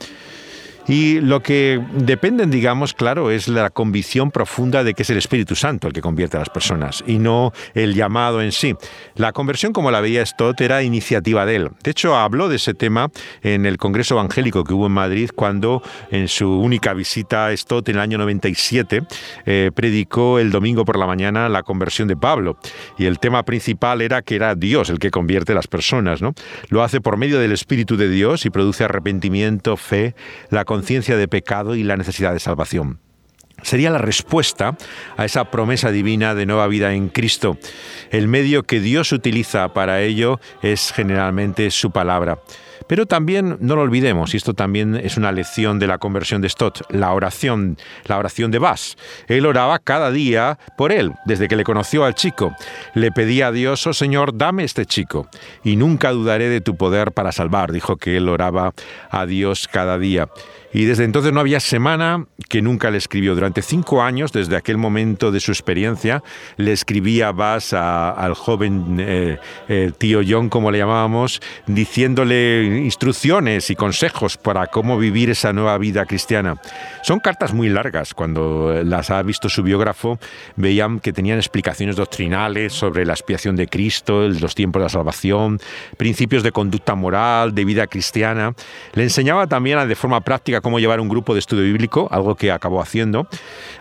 Y 0.90 1.20
lo 1.20 1.40
que 1.40 1.80
dependen, 1.92 2.50
digamos, 2.50 2.94
claro, 2.94 3.30
es 3.30 3.46
la 3.46 3.70
convicción 3.70 4.32
profunda 4.32 4.82
de 4.82 4.92
que 4.92 5.04
es 5.04 5.10
el 5.10 5.18
Espíritu 5.18 5.54
Santo 5.54 5.86
el 5.86 5.92
que 5.92 6.00
convierte 6.00 6.36
a 6.36 6.40
las 6.40 6.50
personas 6.50 7.04
y 7.06 7.18
no 7.20 7.52
el 7.74 7.94
llamado 7.94 8.42
en 8.42 8.50
sí. 8.50 8.74
La 9.14 9.30
conversión, 9.30 9.72
como 9.72 9.92
la 9.92 10.00
veía 10.00 10.26
Stott, 10.26 10.60
era 10.60 10.82
iniciativa 10.82 11.46
de 11.46 11.54
él. 11.54 11.70
De 11.84 11.92
hecho, 11.92 12.16
habló 12.16 12.48
de 12.48 12.56
ese 12.56 12.74
tema 12.74 13.08
en 13.44 13.66
el 13.66 13.78
Congreso 13.78 14.14
Evangélico 14.14 14.64
que 14.64 14.74
hubo 14.74 14.86
en 14.86 14.92
Madrid 14.92 15.30
cuando, 15.32 15.80
en 16.10 16.26
su 16.26 16.50
única 16.50 16.92
visita 16.92 17.46
a 17.46 17.56
Stott 17.56 17.88
en 17.88 17.94
el 17.94 18.00
año 18.00 18.18
97, 18.18 19.02
eh, 19.46 19.70
predicó 19.72 20.40
el 20.40 20.50
domingo 20.50 20.84
por 20.84 20.98
la 20.98 21.06
mañana 21.06 21.48
la 21.48 21.62
conversión 21.62 22.08
de 22.08 22.16
Pablo. 22.16 22.58
Y 22.98 23.04
el 23.04 23.20
tema 23.20 23.44
principal 23.44 24.02
era 24.02 24.22
que 24.22 24.34
era 24.34 24.56
Dios 24.56 24.90
el 24.90 24.98
que 24.98 25.12
convierte 25.12 25.52
a 25.52 25.54
las 25.54 25.68
personas. 25.68 26.20
¿no? 26.20 26.34
Lo 26.68 26.82
hace 26.82 27.00
por 27.00 27.16
medio 27.16 27.38
del 27.38 27.52
Espíritu 27.52 27.96
de 27.96 28.08
Dios 28.08 28.44
y 28.44 28.50
produce 28.50 28.82
arrepentimiento, 28.82 29.76
fe, 29.76 30.16
la 30.50 30.64
conciencia 30.64 30.79
de 30.80 31.28
pecado 31.28 31.74
y 31.74 31.82
la 31.82 31.96
necesidad 31.96 32.32
de 32.32 32.40
salvación. 32.40 32.98
Sería 33.62 33.90
la 33.90 33.98
respuesta 33.98 34.76
a 35.16 35.24
esa 35.24 35.50
promesa 35.50 35.90
divina 35.90 36.34
de 36.34 36.46
nueva 36.46 36.66
vida 36.66 36.94
en 36.94 37.08
Cristo. 37.08 37.58
El 38.10 38.26
medio 38.26 38.62
que 38.62 38.80
Dios 38.80 39.12
utiliza 39.12 39.72
para 39.74 40.00
ello 40.00 40.40
es 40.62 40.92
generalmente 40.92 41.70
su 41.70 41.90
palabra. 41.90 42.38
Pero 42.86 43.06
también 43.06 43.56
no 43.60 43.76
lo 43.76 43.82
olvidemos, 43.82 44.34
y 44.34 44.36
esto 44.36 44.54
también 44.54 44.96
es 44.96 45.16
una 45.16 45.30
lección 45.30 45.78
de 45.78 45.86
la 45.86 45.98
conversión 45.98 46.42
de 46.42 46.48
Stott, 46.48 46.80
la 46.90 47.12
oración, 47.12 47.76
la 48.06 48.18
oración 48.18 48.50
de 48.50 48.58
Bass. 48.58 48.96
Él 49.28 49.46
oraba 49.46 49.78
cada 49.78 50.10
día 50.10 50.58
por 50.76 50.90
él, 50.90 51.12
desde 51.24 51.46
que 51.46 51.54
le 51.54 51.62
conoció 51.62 52.04
al 52.04 52.16
chico. 52.16 52.52
Le 52.94 53.12
pedía 53.12 53.48
a 53.48 53.52
Dios, 53.52 53.86
oh 53.86 53.92
Señor, 53.92 54.36
dame 54.36 54.64
este 54.64 54.86
chico, 54.86 55.28
y 55.62 55.76
nunca 55.76 56.10
dudaré 56.10 56.48
de 56.48 56.60
tu 56.60 56.76
poder 56.76 57.12
para 57.12 57.30
salvar, 57.30 57.70
dijo 57.70 57.96
que 57.96 58.16
él 58.16 58.28
oraba 58.28 58.72
a 59.10 59.24
Dios 59.24 59.68
cada 59.68 59.96
día. 59.96 60.28
Y 60.72 60.84
desde 60.84 61.04
entonces 61.04 61.32
no 61.32 61.40
había 61.40 61.58
semana 61.58 62.26
que 62.48 62.62
nunca 62.62 62.90
le 62.90 62.98
escribió. 62.98 63.34
Durante 63.34 63.62
cinco 63.62 64.02
años, 64.02 64.32
desde 64.32 64.56
aquel 64.56 64.76
momento 64.76 65.32
de 65.32 65.40
su 65.40 65.50
experiencia, 65.50 66.22
le 66.56 66.72
escribía 66.72 67.32
Bass 67.32 67.72
al 67.72 68.34
joven 68.34 68.96
eh, 69.00 69.38
eh, 69.68 69.92
tío 69.98 70.20
John, 70.26 70.48
como 70.48 70.70
le 70.70 70.78
llamábamos, 70.78 71.40
diciéndole 71.66 72.82
instrucciones 72.84 73.70
y 73.70 73.76
consejos 73.76 74.36
para 74.36 74.66
cómo 74.68 74.96
vivir 74.96 75.30
esa 75.30 75.52
nueva 75.52 75.76
vida 75.78 76.06
cristiana. 76.06 76.60
Son 77.02 77.18
cartas 77.18 77.52
muy 77.52 77.68
largas. 77.68 78.14
Cuando 78.14 78.82
las 78.84 79.10
ha 79.10 79.22
visto 79.22 79.48
su 79.48 79.62
biógrafo, 79.62 80.18
veían 80.56 81.00
que 81.00 81.12
tenían 81.12 81.38
explicaciones 81.38 81.96
doctrinales 81.96 82.72
sobre 82.72 83.04
la 83.04 83.14
expiación 83.14 83.56
de 83.56 83.66
Cristo, 83.66 84.28
los 84.28 84.54
tiempos 84.54 84.80
de 84.80 84.84
la 84.84 84.90
salvación, 84.90 85.58
principios 85.96 86.42
de 86.42 86.52
conducta 86.52 86.94
moral, 86.94 87.54
de 87.54 87.64
vida 87.64 87.86
cristiana. 87.88 88.54
Le 88.94 89.02
enseñaba 89.02 89.46
también 89.46 89.70
de 89.88 89.94
forma 89.94 90.20
práctica 90.20 90.59
cómo 90.60 90.78
llevar 90.78 91.00
un 91.00 91.08
grupo 91.08 91.34
de 91.34 91.40
estudio 91.40 91.64
bíblico, 91.64 92.08
algo 92.10 92.34
que 92.34 92.52
acabó 92.52 92.80
haciendo, 92.80 93.28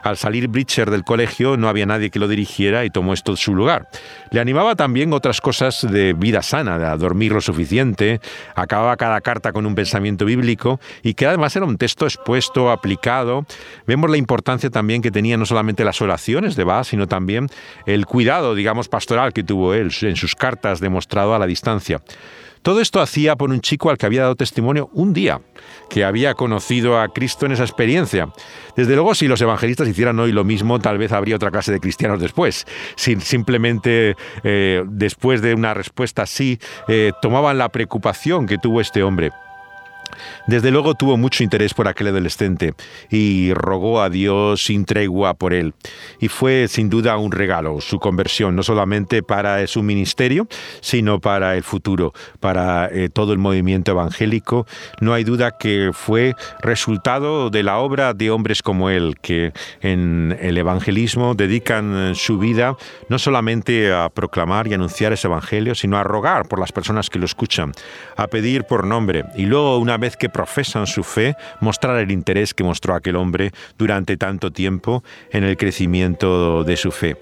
Al 0.03 0.17
salir 0.17 0.47
Bridger 0.47 0.89
del 0.91 1.03
colegio 1.03 1.57
no 1.57 1.67
había 1.67 1.85
nadie 1.85 2.09
que 2.09 2.19
lo 2.19 2.27
dirigiera 2.27 2.85
y 2.85 2.89
tomó 2.89 3.13
esto 3.13 3.35
su 3.35 3.55
lugar. 3.55 3.89
Le 4.31 4.39
animaba 4.39 4.75
también 4.75 5.13
otras 5.13 5.41
cosas 5.41 5.85
de 5.89 6.13
vida 6.13 6.41
sana, 6.41 6.77
de 6.77 6.97
dormir 6.97 7.31
lo 7.31 7.41
suficiente, 7.41 8.21
acababa 8.55 8.95
cada 8.97 9.21
carta 9.21 9.51
con 9.51 9.65
un 9.65 9.75
pensamiento 9.75 10.25
bíblico 10.25 10.79
y 11.03 11.13
que 11.13 11.25
además 11.25 11.55
era 11.55 11.65
un 11.65 11.77
texto 11.77 12.05
expuesto, 12.05 12.71
aplicado. 12.71 13.45
Vemos 13.87 14.09
la 14.09 14.17
importancia 14.17 14.69
también 14.69 15.01
que 15.01 15.11
tenía 15.11 15.37
no 15.37 15.45
solamente 15.45 15.83
las 15.83 16.01
oraciones 16.01 16.55
de 16.55 16.63
Bach, 16.63 16.85
sino 16.85 17.07
también 17.07 17.47
el 17.85 18.05
cuidado, 18.05 18.55
digamos, 18.55 18.87
pastoral 18.89 19.33
que 19.33 19.43
tuvo 19.43 19.73
él 19.73 19.91
en 20.01 20.15
sus 20.15 20.35
cartas 20.35 20.79
demostrado 20.79 21.33
a 21.33 21.39
la 21.39 21.47
distancia. 21.47 22.01
Todo 22.61 22.81
esto 22.81 22.99
hacía 22.99 23.35
por 23.35 23.49
un 23.49 23.61
chico 23.61 23.89
al 23.89 23.97
que 23.97 24.05
había 24.05 24.21
dado 24.21 24.35
testimonio 24.35 24.89
un 24.93 25.13
día, 25.13 25.41
que 25.89 26.03
había 26.03 26.33
conocido 26.33 26.99
a 26.99 27.07
Cristo 27.07 27.45
en 27.45 27.53
esa 27.53 27.63
experiencia. 27.63 28.29
Desde 28.75 28.95
luego, 28.95 29.15
si 29.15 29.27
los 29.27 29.41
evangelistas 29.41 29.87
hicieran 29.87 30.19
hoy 30.19 30.31
lo 30.31 30.43
mismo, 30.43 30.79
tal 30.79 30.97
vez 30.97 31.11
habría 31.11 31.35
otra 31.35 31.51
clase 31.51 31.71
de 31.71 31.79
cristianos 31.79 32.19
después. 32.19 32.65
Si 32.95 33.19
simplemente 33.21 34.15
eh, 34.43 34.83
después 34.87 35.41
de 35.41 35.53
una 35.53 35.73
respuesta 35.73 36.23
así, 36.23 36.59
eh, 36.87 37.11
tomaban 37.21 37.57
la 37.57 37.69
preocupación 37.69 38.45
que 38.45 38.57
tuvo 38.57 38.81
este 38.81 39.03
hombre. 39.03 39.31
Desde 40.47 40.71
luego 40.71 40.95
tuvo 40.95 41.17
mucho 41.17 41.43
interés 41.43 41.73
por 41.73 41.87
aquel 41.87 42.07
adolescente 42.07 42.73
y 43.09 43.53
rogó 43.53 44.01
a 44.01 44.09
Dios 44.09 44.63
sin 44.63 44.85
tregua 44.85 45.33
por 45.33 45.53
él. 45.53 45.73
Y 46.19 46.27
fue 46.27 46.67
sin 46.67 46.89
duda 46.89 47.17
un 47.17 47.31
regalo 47.31 47.81
su 47.81 47.99
conversión, 47.99 48.55
no 48.55 48.63
solamente 48.63 49.23
para 49.23 49.65
su 49.67 49.83
ministerio, 49.83 50.47
sino 50.81 51.19
para 51.19 51.55
el 51.55 51.63
futuro, 51.63 52.13
para 52.39 52.87
eh, 52.87 53.09
todo 53.09 53.33
el 53.33 53.39
movimiento 53.39 53.91
evangélico. 53.91 54.65
No 55.01 55.13
hay 55.13 55.23
duda 55.23 55.57
que 55.57 55.91
fue 55.93 56.35
resultado 56.61 57.49
de 57.49 57.63
la 57.63 57.77
obra 57.79 58.13
de 58.13 58.31
hombres 58.31 58.61
como 58.61 58.89
él, 58.89 59.15
que 59.21 59.53
en 59.81 60.37
el 60.39 60.57
evangelismo 60.57 61.35
dedican 61.35 62.15
su 62.15 62.37
vida 62.37 62.75
no 63.07 63.19
solamente 63.19 63.91
a 63.91 64.09
proclamar 64.09 64.67
y 64.67 64.73
anunciar 64.73 65.13
ese 65.13 65.27
evangelio, 65.27 65.75
sino 65.75 65.97
a 65.97 66.03
rogar 66.03 66.47
por 66.47 66.59
las 66.59 66.71
personas 66.71 67.09
que 67.09 67.19
lo 67.19 67.25
escuchan, 67.25 67.71
a 68.15 68.27
pedir 68.27 68.63
por 68.63 68.85
nombre 68.85 69.25
y 69.35 69.45
luego 69.45 69.77
una 69.77 69.97
vez 69.97 70.08
que 70.17 70.29
profesan 70.29 70.87
su 70.87 71.03
fe, 71.03 71.35
mostrar 71.59 71.97
el 71.97 72.11
interés 72.11 72.53
que 72.53 72.63
mostró 72.63 72.95
aquel 72.95 73.15
hombre 73.15 73.51
durante 73.77 74.17
tanto 74.17 74.51
tiempo 74.51 75.03
en 75.31 75.43
el 75.43 75.57
crecimiento 75.57 76.63
de 76.63 76.77
su 76.77 76.91
fe. 76.91 77.17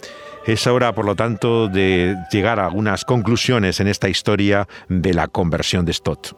Es 0.46 0.66
hora, 0.66 0.94
por 0.94 1.06
lo 1.06 1.16
tanto, 1.16 1.68
de 1.68 2.16
llegar 2.32 2.60
a 2.60 2.66
algunas 2.68 3.04
conclusiones 3.04 3.80
en 3.82 3.88
esta 3.88 4.08
historia 4.08 4.68
de 4.88 5.14
la 5.14 5.28
conversión 5.28 5.86
de 5.86 5.92
Stott. 5.94 6.36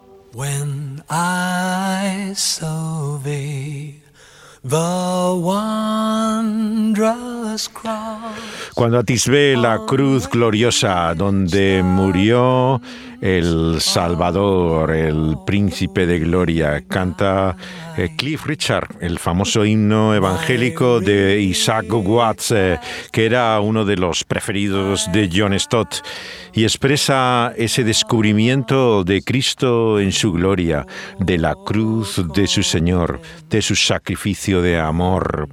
Cuando 8.74 8.98
atisbé 8.98 9.56
la 9.56 9.80
cruz 9.86 10.28
gloriosa 10.28 11.14
donde 11.14 11.82
murió 11.82 12.80
el 13.20 13.80
Salvador, 13.80 14.90
el 14.92 15.36
príncipe 15.46 16.06
de 16.06 16.18
gloria, 16.18 16.82
canta 16.88 17.56
eh, 17.96 18.10
Cliff 18.16 18.46
Richard, 18.46 18.96
el 19.00 19.18
famoso 19.18 19.64
himno 19.64 20.14
evangélico 20.14 21.00
de 21.00 21.40
Isaac 21.40 21.86
Watts, 21.90 22.52
eh, 22.52 22.78
que 23.12 23.26
era 23.26 23.60
uno 23.60 23.84
de 23.84 23.96
los 23.96 24.24
preferidos 24.24 25.10
de 25.12 25.30
John 25.32 25.58
Stott, 25.58 25.96
y 26.52 26.64
expresa 26.64 27.52
ese 27.56 27.84
descubrimiento 27.84 29.04
de 29.04 29.22
Cristo 29.22 30.00
en 30.00 30.12
su 30.12 30.32
gloria, 30.32 30.86
de 31.18 31.38
la 31.38 31.54
cruz 31.54 32.22
de 32.34 32.46
su 32.46 32.62
Señor, 32.62 33.20
de 33.50 33.60
su 33.62 33.76
sacrificio 33.76 34.62
de 34.62 34.78
amor. 34.78 35.48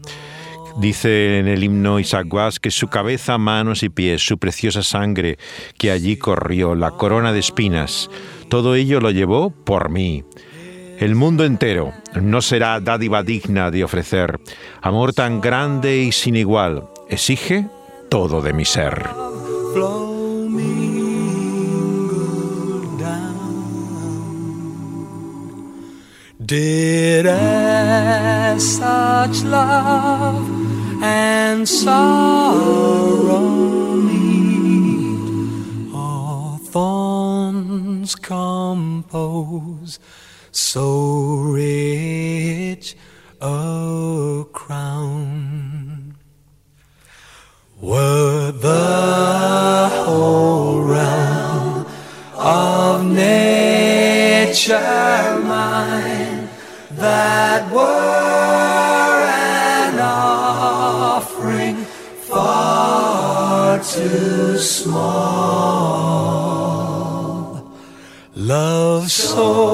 Dice 0.78 1.40
en 1.40 1.48
el 1.48 1.64
himno 1.64 2.00
Isaac 2.00 2.28
que 2.62 2.70
su 2.70 2.88
cabeza, 2.88 3.40
manos 3.40 3.82
y 3.82 3.90
pies, 3.90 4.24
su 4.24 4.38
preciosa 4.38 4.84
sangre 4.84 5.40
que 5.80 5.90
allí 5.90 6.18
corrió, 6.18 6.76
la 6.76 6.92
corona 6.92 7.34
de 7.34 7.40
espinas, 7.40 8.12
todo 8.48 8.76
ello 8.76 9.00
lo 9.00 9.10
llevó 9.10 9.50
por 9.50 9.90
mí. 9.90 10.24
El 11.00 11.16
mundo 11.16 11.46
entero 11.46 11.94
no 12.22 12.42
será 12.42 12.80
dádiva 12.80 13.24
digna 13.24 13.72
de 13.72 13.84
ofrecer. 13.84 14.40
Amor 14.82 15.14
tan 15.14 15.42
grande 15.42 15.98
y 15.98 16.12
sin 16.12 16.36
igual 16.36 16.90
exige 17.10 17.68
todo 18.10 18.42
de 18.42 18.54
mi 18.54 18.66
ser. 18.66 19.08
And 31.02 31.68
sorrow 31.68 33.40
meet, 34.10 35.92
all 35.94 36.58
thorns 36.58 38.16
compose 38.16 40.00
so 40.52 41.36
rich 41.36 42.96
a 43.42 44.46
crown. 44.52 46.16
Were 47.80 48.52
the 48.52 49.67
too 63.98 64.58
small. 64.60 65.08
Love 68.36 69.10
so 69.10 69.67